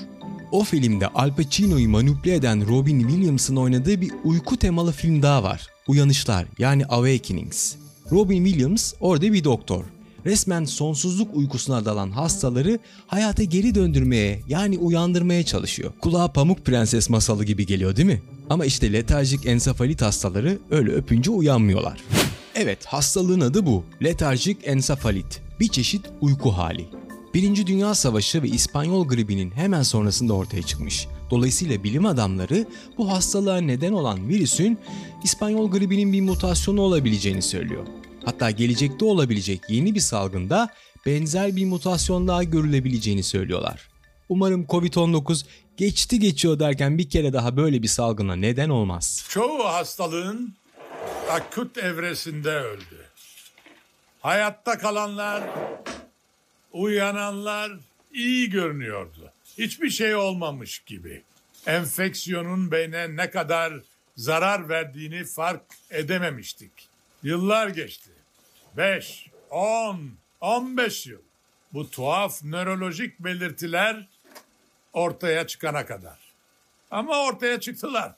O 0.52 0.64
filmde 0.64 1.06
Al 1.08 1.36
Pacino'yu 1.36 1.88
manipüle 1.88 2.34
eden 2.34 2.68
Robin 2.68 3.00
Williams'ın 3.00 3.56
oynadığı 3.56 4.00
bir 4.00 4.12
uyku 4.24 4.56
temalı 4.56 4.92
film 4.92 5.22
daha 5.22 5.42
var. 5.42 5.66
Uyanışlar 5.88 6.46
yani 6.58 6.86
Awakenings. 6.86 7.74
Robin 8.12 8.44
Williams 8.44 8.94
orada 9.00 9.32
bir 9.32 9.44
doktor. 9.44 9.84
Resmen 10.26 10.64
sonsuzluk 10.64 11.36
uykusuna 11.36 11.84
dalan 11.84 12.10
hastaları 12.10 12.78
hayata 13.06 13.44
geri 13.44 13.74
döndürmeye 13.74 14.40
yani 14.48 14.78
uyandırmaya 14.78 15.42
çalışıyor. 15.42 15.92
Kulağa 16.00 16.28
Pamuk 16.28 16.64
Prenses 16.64 17.10
masalı 17.10 17.44
gibi 17.44 17.66
geliyor 17.66 17.96
değil 17.96 18.08
mi? 18.08 18.22
Ama 18.50 18.64
işte 18.64 18.92
letarjik 18.92 19.46
ensefalit 19.46 20.02
hastaları 20.02 20.58
öyle 20.70 20.92
öpünce 20.92 21.30
uyanmıyorlar. 21.30 22.00
Evet 22.54 22.86
hastalığın 22.86 23.40
adı 23.40 23.66
bu. 23.66 23.84
Letarjik 24.02 24.58
ensefalit. 24.64 25.40
Bir 25.60 25.68
çeşit 25.68 26.02
uyku 26.20 26.50
hali. 26.50 26.86
Birinci 27.34 27.66
Dünya 27.66 27.94
Savaşı 27.94 28.42
ve 28.42 28.48
İspanyol 28.48 29.08
gribinin 29.08 29.50
hemen 29.50 29.82
sonrasında 29.82 30.32
ortaya 30.32 30.62
çıkmış. 30.62 31.06
Dolayısıyla 31.30 31.84
bilim 31.84 32.06
adamları 32.06 32.66
bu 32.98 33.12
hastalığa 33.12 33.56
neden 33.56 33.92
olan 33.92 34.28
virüsün 34.28 34.78
İspanyol 35.24 35.70
gribinin 35.70 36.12
bir 36.12 36.20
mutasyonu 36.20 36.80
olabileceğini 36.80 37.42
söylüyor. 37.42 37.86
Hatta 38.24 38.50
gelecekte 38.50 39.04
olabilecek 39.04 39.60
yeni 39.68 39.94
bir 39.94 40.00
salgında 40.00 40.68
benzer 41.06 41.56
bir 41.56 41.66
mutasyon 41.66 42.28
daha 42.28 42.44
görülebileceğini 42.44 43.22
söylüyorlar. 43.22 43.88
Umarım 44.28 44.64
Covid-19 44.64 45.44
geçti 45.76 46.18
geçiyor 46.18 46.58
derken 46.58 46.98
bir 46.98 47.10
kere 47.10 47.32
daha 47.32 47.56
böyle 47.56 47.82
bir 47.82 47.88
salgına 47.88 48.36
neden 48.36 48.68
olmaz. 48.68 49.26
Çoğu 49.28 49.64
hastalığın 49.64 50.54
akut 51.30 51.78
evresinde 51.78 52.50
öldü. 52.50 53.06
Hayatta 54.20 54.78
kalanlar, 54.78 55.42
uyananlar 56.72 57.72
iyi 58.12 58.50
görünüyordu. 58.50 59.32
Hiçbir 59.58 59.90
şey 59.90 60.14
olmamış 60.14 60.78
gibi. 60.78 61.22
Enfeksiyonun 61.66 62.70
beyne 62.70 63.16
ne 63.16 63.30
kadar 63.30 63.74
zarar 64.16 64.68
verdiğini 64.68 65.24
fark 65.24 65.62
edememiştik. 65.90 66.72
Yıllar 67.22 67.68
geçti. 67.68 68.10
5, 68.76 69.30
10, 69.50 70.10
15 70.40 71.06
yıl. 71.06 71.20
Bu 71.72 71.90
tuhaf 71.90 72.44
nörolojik 72.44 73.20
belirtiler 73.20 74.08
ortaya 74.92 75.46
çıkana 75.46 75.86
kadar. 75.86 76.18
Ama 76.90 77.24
ortaya 77.24 77.60
çıktılar. 77.60 78.14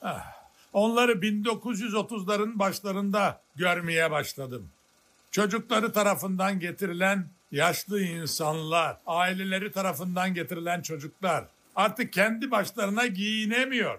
Onları 0.72 1.12
1930'ların 1.12 2.58
başlarında 2.58 3.40
görmeye 3.56 4.10
başladım. 4.10 4.70
Çocukları 5.30 5.92
tarafından 5.92 6.60
getirilen 6.60 7.28
yaşlı 7.52 8.02
insanlar, 8.02 8.96
aileleri 9.06 9.72
tarafından 9.72 10.34
getirilen 10.34 10.82
çocuklar 10.82 11.44
artık 11.76 12.12
kendi 12.12 12.50
başlarına 12.50 13.06
giyinemiyor. 13.06 13.98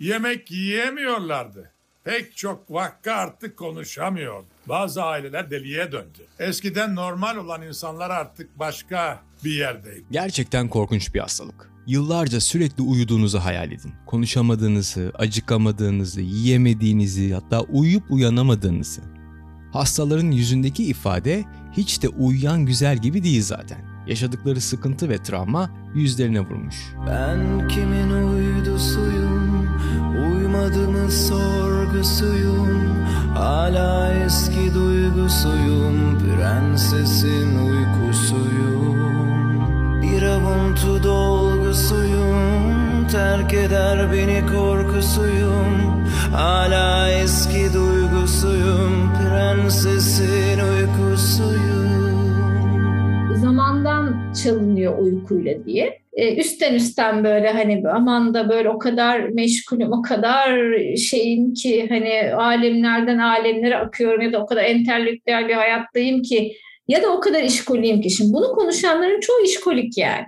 Yemek 0.00 0.50
yiyemiyorlardı. 0.50 1.70
Pek 2.04 2.36
çok 2.36 2.70
vakka 2.70 3.12
artık 3.12 3.56
konuşamıyordu. 3.56 4.51
Bazı 4.68 5.02
aileler 5.02 5.50
deliye 5.50 5.92
döndü. 5.92 6.26
Eskiden 6.38 6.94
normal 6.94 7.36
olan 7.36 7.62
insanlar 7.62 8.10
artık 8.10 8.58
başka 8.58 9.20
bir 9.44 9.50
yerdeydi. 9.54 10.04
Gerçekten 10.10 10.68
korkunç 10.68 11.14
bir 11.14 11.20
hastalık. 11.20 11.70
Yıllarca 11.86 12.40
sürekli 12.40 12.82
uyuduğunuzu 12.82 13.38
hayal 13.38 13.72
edin. 13.72 13.92
Konuşamadığınızı, 14.06 15.12
acıkamadığınızı, 15.14 16.20
yiyemediğinizi, 16.20 17.34
hatta 17.34 17.60
uyuyup 17.60 18.04
uyanamadığınızı. 18.10 19.00
Hastaların 19.72 20.30
yüzündeki 20.30 20.84
ifade 20.84 21.44
hiç 21.72 22.02
de 22.02 22.08
uyuyan 22.08 22.66
güzel 22.66 22.98
gibi 22.98 23.24
değil 23.24 23.42
zaten. 23.42 23.92
Yaşadıkları 24.06 24.60
sıkıntı 24.60 25.08
ve 25.08 25.22
travma 25.22 25.70
yüzlerine 25.94 26.40
vurmuş. 26.40 26.76
Ben 27.06 27.68
kimin 27.68 28.10
uydusuyum, 28.10 29.68
uymadığımı 30.18 31.10
sorgusuyum. 31.10 33.01
Hala 33.34 34.14
eski 34.26 34.74
duygusuyum, 34.74 36.18
prensesin 36.18 37.50
uykusuyum. 37.66 39.02
Bir 40.02 40.22
avuntu 40.22 41.02
dolgusuyum, 41.02 43.08
terk 43.12 43.54
eder 43.54 44.12
beni 44.12 44.46
korkusuyum. 44.46 46.04
Hala 46.32 47.10
eski 47.10 47.74
duygusuyum, 47.74 49.12
prensesin 49.18 50.58
uykusuyum 50.58 51.82
zamandan 53.42 54.32
çalınıyor 54.32 54.98
uykuyla 54.98 55.64
diye. 55.64 56.01
E, 56.12 56.36
üstten 56.36 56.74
üstten 56.74 57.24
böyle 57.24 57.52
hani 57.52 57.82
aman 57.94 58.34
da 58.34 58.48
böyle 58.48 58.68
o 58.68 58.78
kadar 58.78 59.20
meşgulüm, 59.20 59.92
o 59.92 60.02
kadar 60.02 60.78
şeyim 60.96 61.54
ki 61.54 61.86
hani 61.88 62.34
alemlerden 62.34 63.18
alemlere 63.18 63.76
akıyorum 63.76 64.22
ya 64.22 64.32
da 64.32 64.42
o 64.42 64.46
kadar 64.46 64.64
entelektüel 64.64 65.48
bir 65.48 65.54
hayattayım 65.54 66.22
ki 66.22 66.56
ya 66.88 67.02
da 67.02 67.08
o 67.12 67.20
kadar 67.20 67.42
işkoliyim 67.42 68.00
ki. 68.00 68.10
Şimdi 68.10 68.32
bunu 68.32 68.52
konuşanların 68.52 69.20
çoğu 69.20 69.44
işkolik 69.44 69.98
yani. 69.98 70.24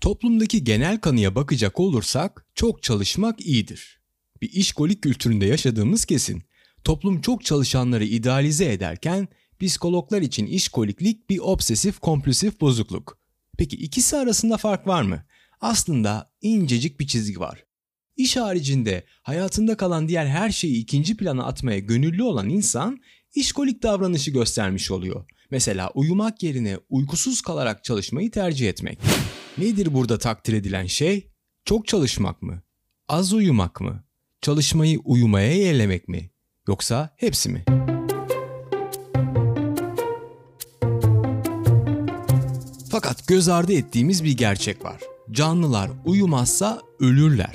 Toplumdaki 0.00 0.64
genel 0.64 0.98
kanıya 0.98 1.34
bakacak 1.34 1.80
olursak 1.80 2.46
çok 2.54 2.82
çalışmak 2.82 3.40
iyidir. 3.40 4.00
Bir 4.42 4.50
işkolik 4.52 5.02
kültüründe 5.02 5.46
yaşadığımız 5.46 6.04
kesin. 6.04 6.42
Toplum 6.84 7.20
çok 7.20 7.44
çalışanları 7.44 8.04
idealize 8.04 8.72
ederken 8.72 9.28
Psikologlar 9.60 10.22
için 10.22 10.46
işkoliklik 10.46 11.30
bir 11.30 11.38
obsesif 11.38 11.98
kompulsif 11.98 12.60
bozukluk. 12.60 13.18
Peki 13.58 13.76
ikisi 13.76 14.16
arasında 14.16 14.56
fark 14.56 14.86
var 14.86 15.02
mı? 15.02 15.24
Aslında 15.60 16.30
incecik 16.40 17.00
bir 17.00 17.06
çizgi 17.06 17.40
var. 17.40 17.64
İş 18.16 18.36
haricinde 18.36 19.04
hayatında 19.22 19.76
kalan 19.76 20.08
diğer 20.08 20.26
her 20.26 20.50
şeyi 20.50 20.76
ikinci 20.76 21.16
plana 21.16 21.44
atmaya 21.46 21.78
gönüllü 21.78 22.22
olan 22.22 22.48
insan 22.48 23.00
işkolik 23.34 23.82
davranışı 23.82 24.30
göstermiş 24.30 24.90
oluyor. 24.90 25.24
Mesela 25.50 25.90
uyumak 25.94 26.42
yerine 26.42 26.78
uykusuz 26.88 27.40
kalarak 27.40 27.84
çalışmayı 27.84 28.30
tercih 28.30 28.68
etmek. 28.68 28.98
Nedir 29.58 29.94
burada 29.94 30.18
takdir 30.18 30.52
edilen 30.52 30.86
şey? 30.86 31.30
Çok 31.64 31.86
çalışmak 31.86 32.42
mı? 32.42 32.62
Az 33.08 33.32
uyumak 33.32 33.80
mı? 33.80 34.04
Çalışmayı 34.40 34.98
uyumaya 35.04 35.52
yeğlemek 35.52 36.08
mi? 36.08 36.30
Yoksa 36.68 37.14
hepsi 37.16 37.48
mi? 37.48 37.64
Göz 43.28 43.48
ardı 43.48 43.72
ettiğimiz 43.72 44.24
bir 44.24 44.36
gerçek 44.36 44.84
var. 44.84 45.00
Canlılar 45.30 45.90
uyumazsa 46.04 46.82
ölürler. 47.00 47.54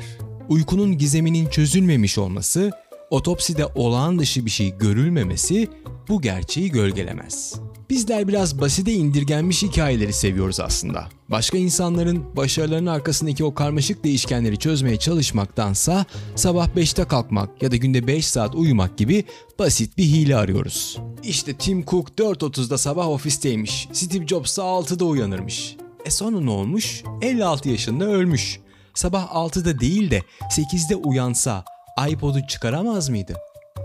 Uykunun 0.50 0.98
gizeminin 0.98 1.48
çözülmemiş 1.48 2.18
olması, 2.18 2.72
otopside 3.10 3.66
olağan 3.66 4.20
dışı 4.20 4.46
bir 4.46 4.52
şey 4.52 4.78
görülmemesi 4.78 5.68
bu 6.10 6.22
gerçeği 6.22 6.72
gölgelemez. 6.72 7.56
Bizler 7.94 8.28
biraz 8.28 8.62
basite 8.62 8.92
indirgenmiş 8.92 9.64
hikayeleri 9.64 10.14
seviyoruz 10.14 10.60
aslında. 10.60 11.10
Başka 11.30 11.58
insanların 11.58 12.36
başarılarının 12.36 12.92
arkasındaki 12.92 13.44
o 13.44 13.54
karmaşık 13.54 14.04
değişkenleri 14.04 14.60
çözmeye 14.60 14.98
çalışmaktansa 14.98 16.06
sabah 16.36 16.68
5'te 16.68 17.04
kalkmak 17.04 17.64
ya 17.64 17.72
da 17.72 17.76
günde 17.76 18.08
5 18.08 18.28
saat 18.28 18.56
uyumak 18.56 18.98
gibi 18.98 19.24
basit 19.60 19.98
bir 19.98 20.04
hile 20.04 20.36
arıyoruz. 20.36 21.00
İşte 21.24 21.54
Tim 21.54 21.86
Cook 21.86 22.10
4.30'da 22.10 22.78
sabah 22.78 23.08
ofisteymiş, 23.08 23.88
Steve 23.92 24.28
Jobs 24.28 24.58
da 24.58 24.62
6'da 24.62 25.06
uyanırmış. 25.06 25.76
E 26.06 26.12
sonra 26.12 26.40
ne 26.40 26.50
olmuş? 26.50 27.04
56 27.22 27.70
yaşında 27.70 28.06
ölmüş. 28.06 28.60
Sabah 28.94 29.32
6'da 29.32 29.80
değil 29.80 30.12
de 30.12 30.22
8'de 30.42 30.96
uyansa 30.96 31.66
iPod'u 32.10 32.48
çıkaramaz 32.48 33.10
mıydı? 33.10 33.34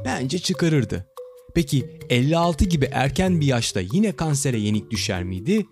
Bence 0.05 0.39
çıkarırdı. 0.39 1.07
Peki 1.55 1.91
56 2.11 2.65
gibi 2.65 2.89
erken 2.93 3.41
bir 3.41 3.47
yaşta 3.47 3.81
yine 3.81 4.13
kansere 4.13 4.59
yenik 4.59 4.91
düşer 4.91 5.25
miydi? 5.25 5.67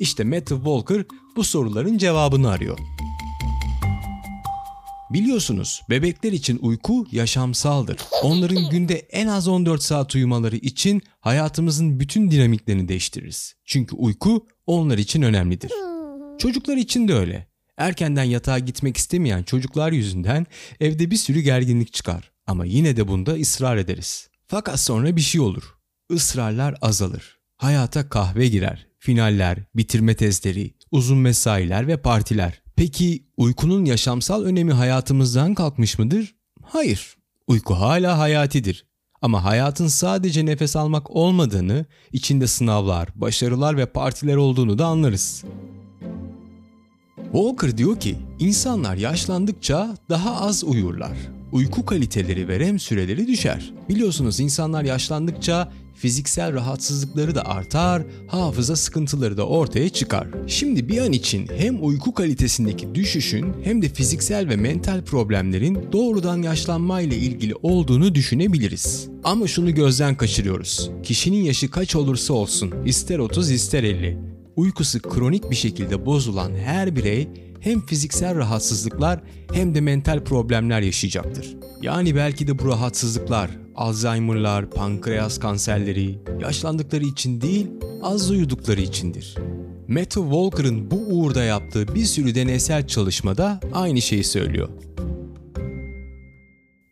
İşte 0.00 0.24
Matthew 0.24 0.56
Walker 0.56 1.04
bu 1.36 1.44
soruların 1.44 1.98
cevabını 1.98 2.50
arıyor. 2.50 2.78
Biliyorsunuz 5.12 5.82
bebekler 5.90 6.32
için 6.32 6.58
uyku 6.62 7.06
yaşamsaldır. 7.12 7.96
Onların 8.22 8.70
günde 8.70 8.94
en 8.94 9.26
az 9.26 9.48
14 9.48 9.82
saat 9.82 10.14
uyumaları 10.14 10.56
için 10.56 11.02
hayatımızın 11.20 12.00
bütün 12.00 12.30
dinamiklerini 12.30 12.88
değiştiririz. 12.88 13.54
Çünkü 13.64 13.96
uyku 13.96 14.46
onlar 14.66 14.98
için 14.98 15.22
önemlidir. 15.22 15.72
Çocuklar 16.38 16.76
için 16.76 17.08
de 17.08 17.14
öyle. 17.14 17.46
Erkenden 17.76 18.24
yatağa 18.24 18.58
gitmek 18.58 18.96
istemeyen 18.96 19.42
çocuklar 19.42 19.92
yüzünden 19.92 20.46
evde 20.80 21.10
bir 21.10 21.16
sürü 21.16 21.40
gerginlik 21.40 21.92
çıkar. 21.92 22.32
Ama 22.46 22.64
yine 22.64 22.96
de 22.96 23.08
bunda 23.08 23.32
ısrar 23.32 23.76
ederiz. 23.76 24.28
Fakat 24.52 24.80
sonra 24.80 25.16
bir 25.16 25.20
şey 25.20 25.40
olur. 25.40 25.74
Israrlar 26.10 26.74
azalır. 26.82 27.38
Hayata 27.56 28.08
kahve 28.08 28.48
girer. 28.48 28.86
Finaller, 28.98 29.58
bitirme 29.74 30.14
testleri, 30.14 30.74
uzun 30.90 31.18
mesailer 31.18 31.86
ve 31.86 31.96
partiler. 31.96 32.62
Peki 32.76 33.26
uykunun 33.36 33.84
yaşamsal 33.84 34.44
önemi 34.44 34.72
hayatımızdan 34.72 35.54
kalkmış 35.54 35.98
mıdır? 35.98 36.34
Hayır. 36.62 37.16
Uyku 37.46 37.74
hala 37.74 38.18
hayatidir. 38.18 38.86
Ama 39.22 39.44
hayatın 39.44 39.86
sadece 39.86 40.46
nefes 40.46 40.76
almak 40.76 41.10
olmadığını, 41.10 41.86
içinde 42.12 42.46
sınavlar, 42.46 43.08
başarılar 43.14 43.76
ve 43.76 43.86
partiler 43.86 44.36
olduğunu 44.36 44.78
da 44.78 44.86
anlarız. 44.86 45.44
Walker 47.22 47.78
diyor 47.78 48.00
ki 48.00 48.16
insanlar 48.38 48.96
yaşlandıkça 48.96 49.96
daha 50.08 50.40
az 50.40 50.64
uyurlar. 50.64 51.41
Uyku 51.52 51.86
kaliteleri 51.86 52.48
ve 52.48 52.60
REM 52.60 52.78
süreleri 52.78 53.26
düşer. 53.26 53.72
Biliyorsunuz 53.88 54.40
insanlar 54.40 54.84
yaşlandıkça 54.84 55.72
fiziksel 55.94 56.52
rahatsızlıkları 56.52 57.34
da 57.34 57.46
artar, 57.46 58.02
hafıza 58.28 58.76
sıkıntıları 58.76 59.36
da 59.36 59.46
ortaya 59.46 59.88
çıkar. 59.88 60.28
Şimdi 60.46 60.88
bir 60.88 60.98
an 60.98 61.12
için 61.12 61.48
hem 61.56 61.84
uyku 61.84 62.14
kalitesindeki 62.14 62.94
düşüşün 62.94 63.52
hem 63.64 63.82
de 63.82 63.88
fiziksel 63.88 64.48
ve 64.48 64.56
mental 64.56 65.04
problemlerin 65.04 65.78
doğrudan 65.92 66.42
yaşlanmayla 66.42 67.16
ilgili 67.16 67.54
olduğunu 67.62 68.14
düşünebiliriz. 68.14 69.08
Ama 69.24 69.46
şunu 69.46 69.74
gözden 69.74 70.16
kaçırıyoruz. 70.16 70.90
Kişinin 71.02 71.42
yaşı 71.44 71.70
kaç 71.70 71.96
olursa 71.96 72.34
olsun, 72.34 72.74
ister 72.86 73.18
30 73.18 73.50
ister 73.50 73.82
50, 73.84 74.18
uykusu 74.56 75.02
kronik 75.02 75.50
bir 75.50 75.56
şekilde 75.56 76.06
bozulan 76.06 76.52
her 76.54 76.96
birey 76.96 77.28
hem 77.62 77.86
fiziksel 77.86 78.36
rahatsızlıklar 78.36 79.20
hem 79.52 79.74
de 79.74 79.80
mental 79.80 80.24
problemler 80.24 80.80
yaşayacaktır. 80.80 81.56
Yani 81.82 82.16
belki 82.16 82.46
de 82.46 82.58
bu 82.58 82.68
rahatsızlıklar 82.68 83.50
Alzheimer'lar, 83.74 84.70
pankreas 84.70 85.38
kanserleri 85.38 86.18
yaşlandıkları 86.40 87.04
için 87.04 87.40
değil, 87.40 87.66
az 88.02 88.30
uyudukları 88.30 88.80
içindir. 88.80 89.36
Matthew 89.88 90.22
Walker'ın 90.22 90.90
bu 90.90 90.96
uğurda 90.96 91.44
yaptığı 91.44 91.94
bir 91.94 92.04
sürü 92.04 92.34
deneysel 92.34 92.86
çalışmada 92.86 93.60
aynı 93.72 94.02
şeyi 94.02 94.24
söylüyor. 94.24 94.68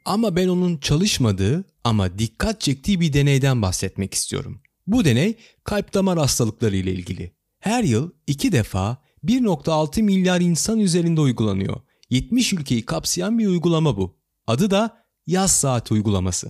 Ama 0.05 0.37
ben 0.37 0.49
onun 0.49 0.79
çalışmadığı 0.79 1.64
ama 1.85 2.18
dikkat 2.18 2.61
çektiği 2.61 3.01
bir 3.01 3.12
deneyden 3.12 3.62
bahsetmek 3.62 4.14
istiyorum. 4.14 4.61
Bu 4.87 5.05
deney 5.05 5.35
kalp 5.64 5.95
damar 5.95 6.18
hastalıkları 6.18 6.77
ile 6.77 6.93
ilgili. 6.93 7.33
Her 7.61 7.85
yıl 7.85 8.11
iki 8.27 8.53
defa 8.53 8.97
1.6 9.25 10.03
milyar 10.03 10.41
insan 10.41 10.79
üzerinde 10.79 11.21
uygulanıyor. 11.21 11.81
70 12.11 12.53
ülkeyi 12.53 12.87
kapsayan 12.87 13.39
bir 13.39 13.47
uygulama 13.47 13.97
bu. 13.97 14.14
Adı 14.47 14.71
da 14.71 15.05
yaz 15.27 15.53
saat 15.53 15.93
uygulaması. 15.93 16.47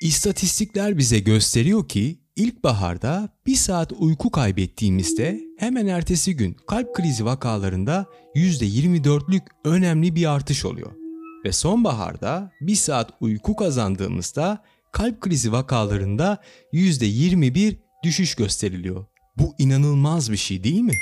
İstatistikler 0.00 0.98
bize 0.98 1.18
gösteriyor 1.18 1.88
ki 1.88 2.18
ilkbaharda 2.36 3.28
bir 3.46 3.54
saat 3.54 3.92
uyku 3.92 4.30
kaybettiğimizde 4.30 5.40
hemen 5.58 5.86
ertesi 5.86 6.36
gün 6.36 6.56
kalp 6.66 6.94
krizi 6.94 7.24
vakalarında 7.24 8.06
%24'lük 8.34 9.42
önemli 9.64 10.16
bir 10.16 10.30
artış 10.30 10.64
oluyor. 10.64 10.92
Ve 11.44 11.52
sonbaharda 11.52 12.52
bir 12.60 12.74
saat 12.74 13.10
uyku 13.20 13.56
kazandığımızda 13.56 14.64
kalp 14.92 15.20
krizi 15.20 15.52
vakalarında 15.52 16.42
%21 16.72 17.76
düşüş 18.04 18.34
gösteriliyor. 18.34 19.06
Bu 19.36 19.54
inanılmaz 19.58 20.32
bir 20.32 20.36
şey 20.36 20.64
değil 20.64 20.80
mi? 20.80 20.94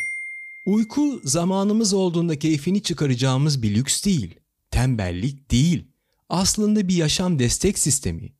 Uyku 0.64 1.20
zamanımız 1.24 1.94
olduğunda 1.94 2.38
keyfini 2.38 2.82
çıkaracağımız 2.82 3.62
bir 3.62 3.74
lüks 3.74 4.04
değil, 4.04 4.34
tembellik 4.70 5.50
değil. 5.50 5.86
Aslında 6.28 6.88
bir 6.88 6.94
yaşam 6.94 7.38
destek 7.38 7.78
sistemi. 7.78 8.32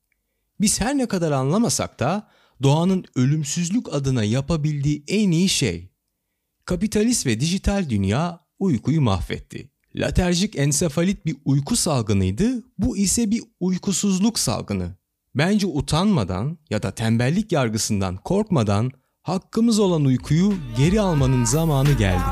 Biz 0.61 0.81
her 0.81 0.99
ne 0.99 1.07
kadar 1.07 1.33
anlamasak 1.33 2.01
da 2.01 2.29
doğanın 2.63 3.05
ölümsüzlük 3.15 3.95
adına 3.95 4.25
yapabildiği 4.25 5.05
en 5.09 5.31
iyi 5.31 5.49
şey. 5.49 5.89
Kapitalist 6.65 7.27
ve 7.27 7.41
dijital 7.41 7.91
dünya 7.91 8.41
uykuyu 8.59 9.01
mahvetti. 9.01 9.71
Laterjik 9.95 10.57
ensefalit 10.57 11.27
bir 11.27 11.37
uyku 11.45 11.77
salgınıydı, 11.77 12.65
bu 12.79 12.97
ise 12.97 13.31
bir 13.31 13.43
uykusuzluk 13.61 14.39
salgını. 14.39 14.97
Bence 15.35 15.67
utanmadan 15.67 16.59
ya 16.71 16.83
da 16.83 16.91
tembellik 16.91 17.53
yargısından 17.53 18.17
korkmadan 18.17 18.93
hakkımız 19.23 19.79
olan 19.79 20.05
uykuyu 20.05 20.53
geri 20.77 21.01
almanın 21.01 21.45
zamanı 21.45 21.93
geldi. 21.93 22.23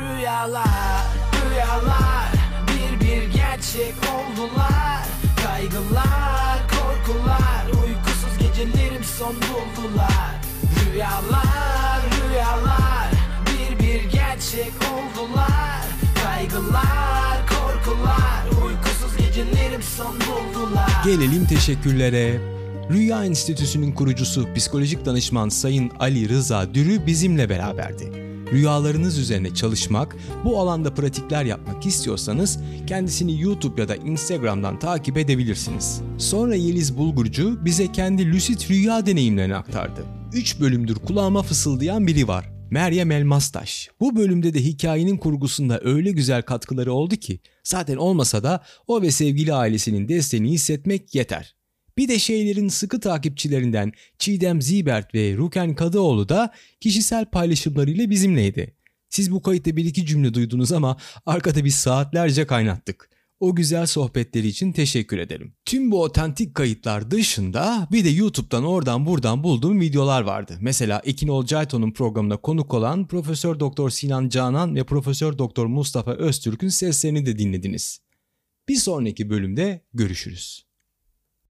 Rüyalar, 0.00 1.06
rüyalar 1.50 2.32
bir 2.68 3.06
bir 3.06 3.34
gerçek 3.34 3.94
oldular. 4.14 5.06
Kaygılar, 5.44 6.58
korkular, 6.70 7.66
uykusuz 7.66 8.38
gecelerim 8.38 9.04
son 9.18 9.34
buldular. 9.34 10.40
Rüyalar, 10.92 12.00
rüyalar 12.28 13.10
bir 13.46 13.78
bir 13.84 14.10
gerçek 14.10 14.72
oldular. 14.92 15.84
Kaygılar, 16.24 17.38
korkular, 17.48 18.64
uykusuz 18.66 19.16
gecelerim 19.16 19.82
son 19.82 20.14
buldular. 20.14 21.02
Gelelim 21.04 21.46
teşekkürlere. 21.46 22.59
Rüya 22.92 23.24
Enstitüsü'nün 23.24 23.92
kurucusu 23.92 24.54
psikolojik 24.54 25.04
danışman 25.04 25.48
Sayın 25.48 25.90
Ali 25.98 26.28
Rıza 26.28 26.74
Dürü 26.74 27.06
bizimle 27.06 27.48
beraberdi. 27.48 28.12
Rüyalarınız 28.52 29.18
üzerine 29.18 29.54
çalışmak, 29.54 30.16
bu 30.44 30.60
alanda 30.60 30.94
pratikler 30.94 31.44
yapmak 31.44 31.86
istiyorsanız 31.86 32.58
kendisini 32.86 33.40
YouTube 33.40 33.80
ya 33.80 33.88
da 33.88 33.96
Instagram'dan 33.96 34.78
takip 34.78 35.16
edebilirsiniz. 35.16 36.00
Sonra 36.18 36.54
Yeliz 36.54 36.96
Bulgurcu 36.96 37.64
bize 37.64 37.92
kendi 37.92 38.32
lucid 38.32 38.70
rüya 38.70 39.06
deneyimlerini 39.06 39.56
aktardı. 39.56 40.04
3 40.32 40.60
bölümdür 40.60 40.94
kulağıma 40.94 41.42
fısıldayan 41.42 42.06
biri 42.06 42.28
var. 42.28 42.50
Meryem 42.70 43.10
Elmastaş. 43.10 43.88
Bu 44.00 44.16
bölümde 44.16 44.54
de 44.54 44.64
hikayenin 44.64 45.16
kurgusunda 45.16 45.80
öyle 45.84 46.10
güzel 46.10 46.42
katkıları 46.42 46.92
oldu 46.92 47.16
ki 47.16 47.40
zaten 47.64 47.96
olmasa 47.96 48.42
da 48.42 48.62
o 48.86 49.02
ve 49.02 49.10
sevgili 49.10 49.54
ailesinin 49.54 50.08
desteğini 50.08 50.50
hissetmek 50.50 51.14
yeter. 51.14 51.59
Bir 51.98 52.08
de 52.08 52.18
şeylerin 52.18 52.68
sıkı 52.68 53.00
takipçilerinden 53.00 53.92
Çiğdem 54.18 54.62
Zibert 54.62 55.14
ve 55.14 55.36
Ruken 55.36 55.74
Kadıoğlu 55.74 56.28
da 56.28 56.52
kişisel 56.80 57.24
paylaşımlarıyla 57.24 58.10
bizimleydi. 58.10 58.74
Siz 59.08 59.32
bu 59.32 59.42
kayıtta 59.42 59.76
bir 59.76 59.84
iki 59.84 60.06
cümle 60.06 60.34
duydunuz 60.34 60.72
ama 60.72 60.96
arkada 61.26 61.64
biz 61.64 61.74
saatlerce 61.74 62.46
kaynattık. 62.46 63.10
O 63.40 63.54
güzel 63.54 63.86
sohbetleri 63.86 64.48
için 64.48 64.72
teşekkür 64.72 65.18
ederim. 65.18 65.54
Tüm 65.64 65.90
bu 65.90 66.02
otentik 66.02 66.54
kayıtlar 66.54 67.10
dışında 67.10 67.88
bir 67.92 68.04
de 68.04 68.08
YouTube'dan 68.08 68.64
oradan 68.64 69.06
buradan 69.06 69.44
bulduğum 69.44 69.80
videolar 69.80 70.22
vardı. 70.22 70.58
Mesela 70.60 71.02
Ekin 71.04 71.28
Olcayto'nun 71.28 71.92
programına 71.92 72.36
konuk 72.36 72.74
olan 72.74 73.08
Profesör 73.08 73.60
Doktor 73.60 73.90
Sinan 73.90 74.28
Canan 74.28 74.74
ve 74.74 74.84
Profesör 74.84 75.38
Doktor 75.38 75.66
Mustafa 75.66 76.12
Öztürk'ün 76.12 76.68
seslerini 76.68 77.26
de 77.26 77.38
dinlediniz. 77.38 78.00
Bir 78.68 78.76
sonraki 78.76 79.30
bölümde 79.30 79.84
görüşürüz. 79.94 80.69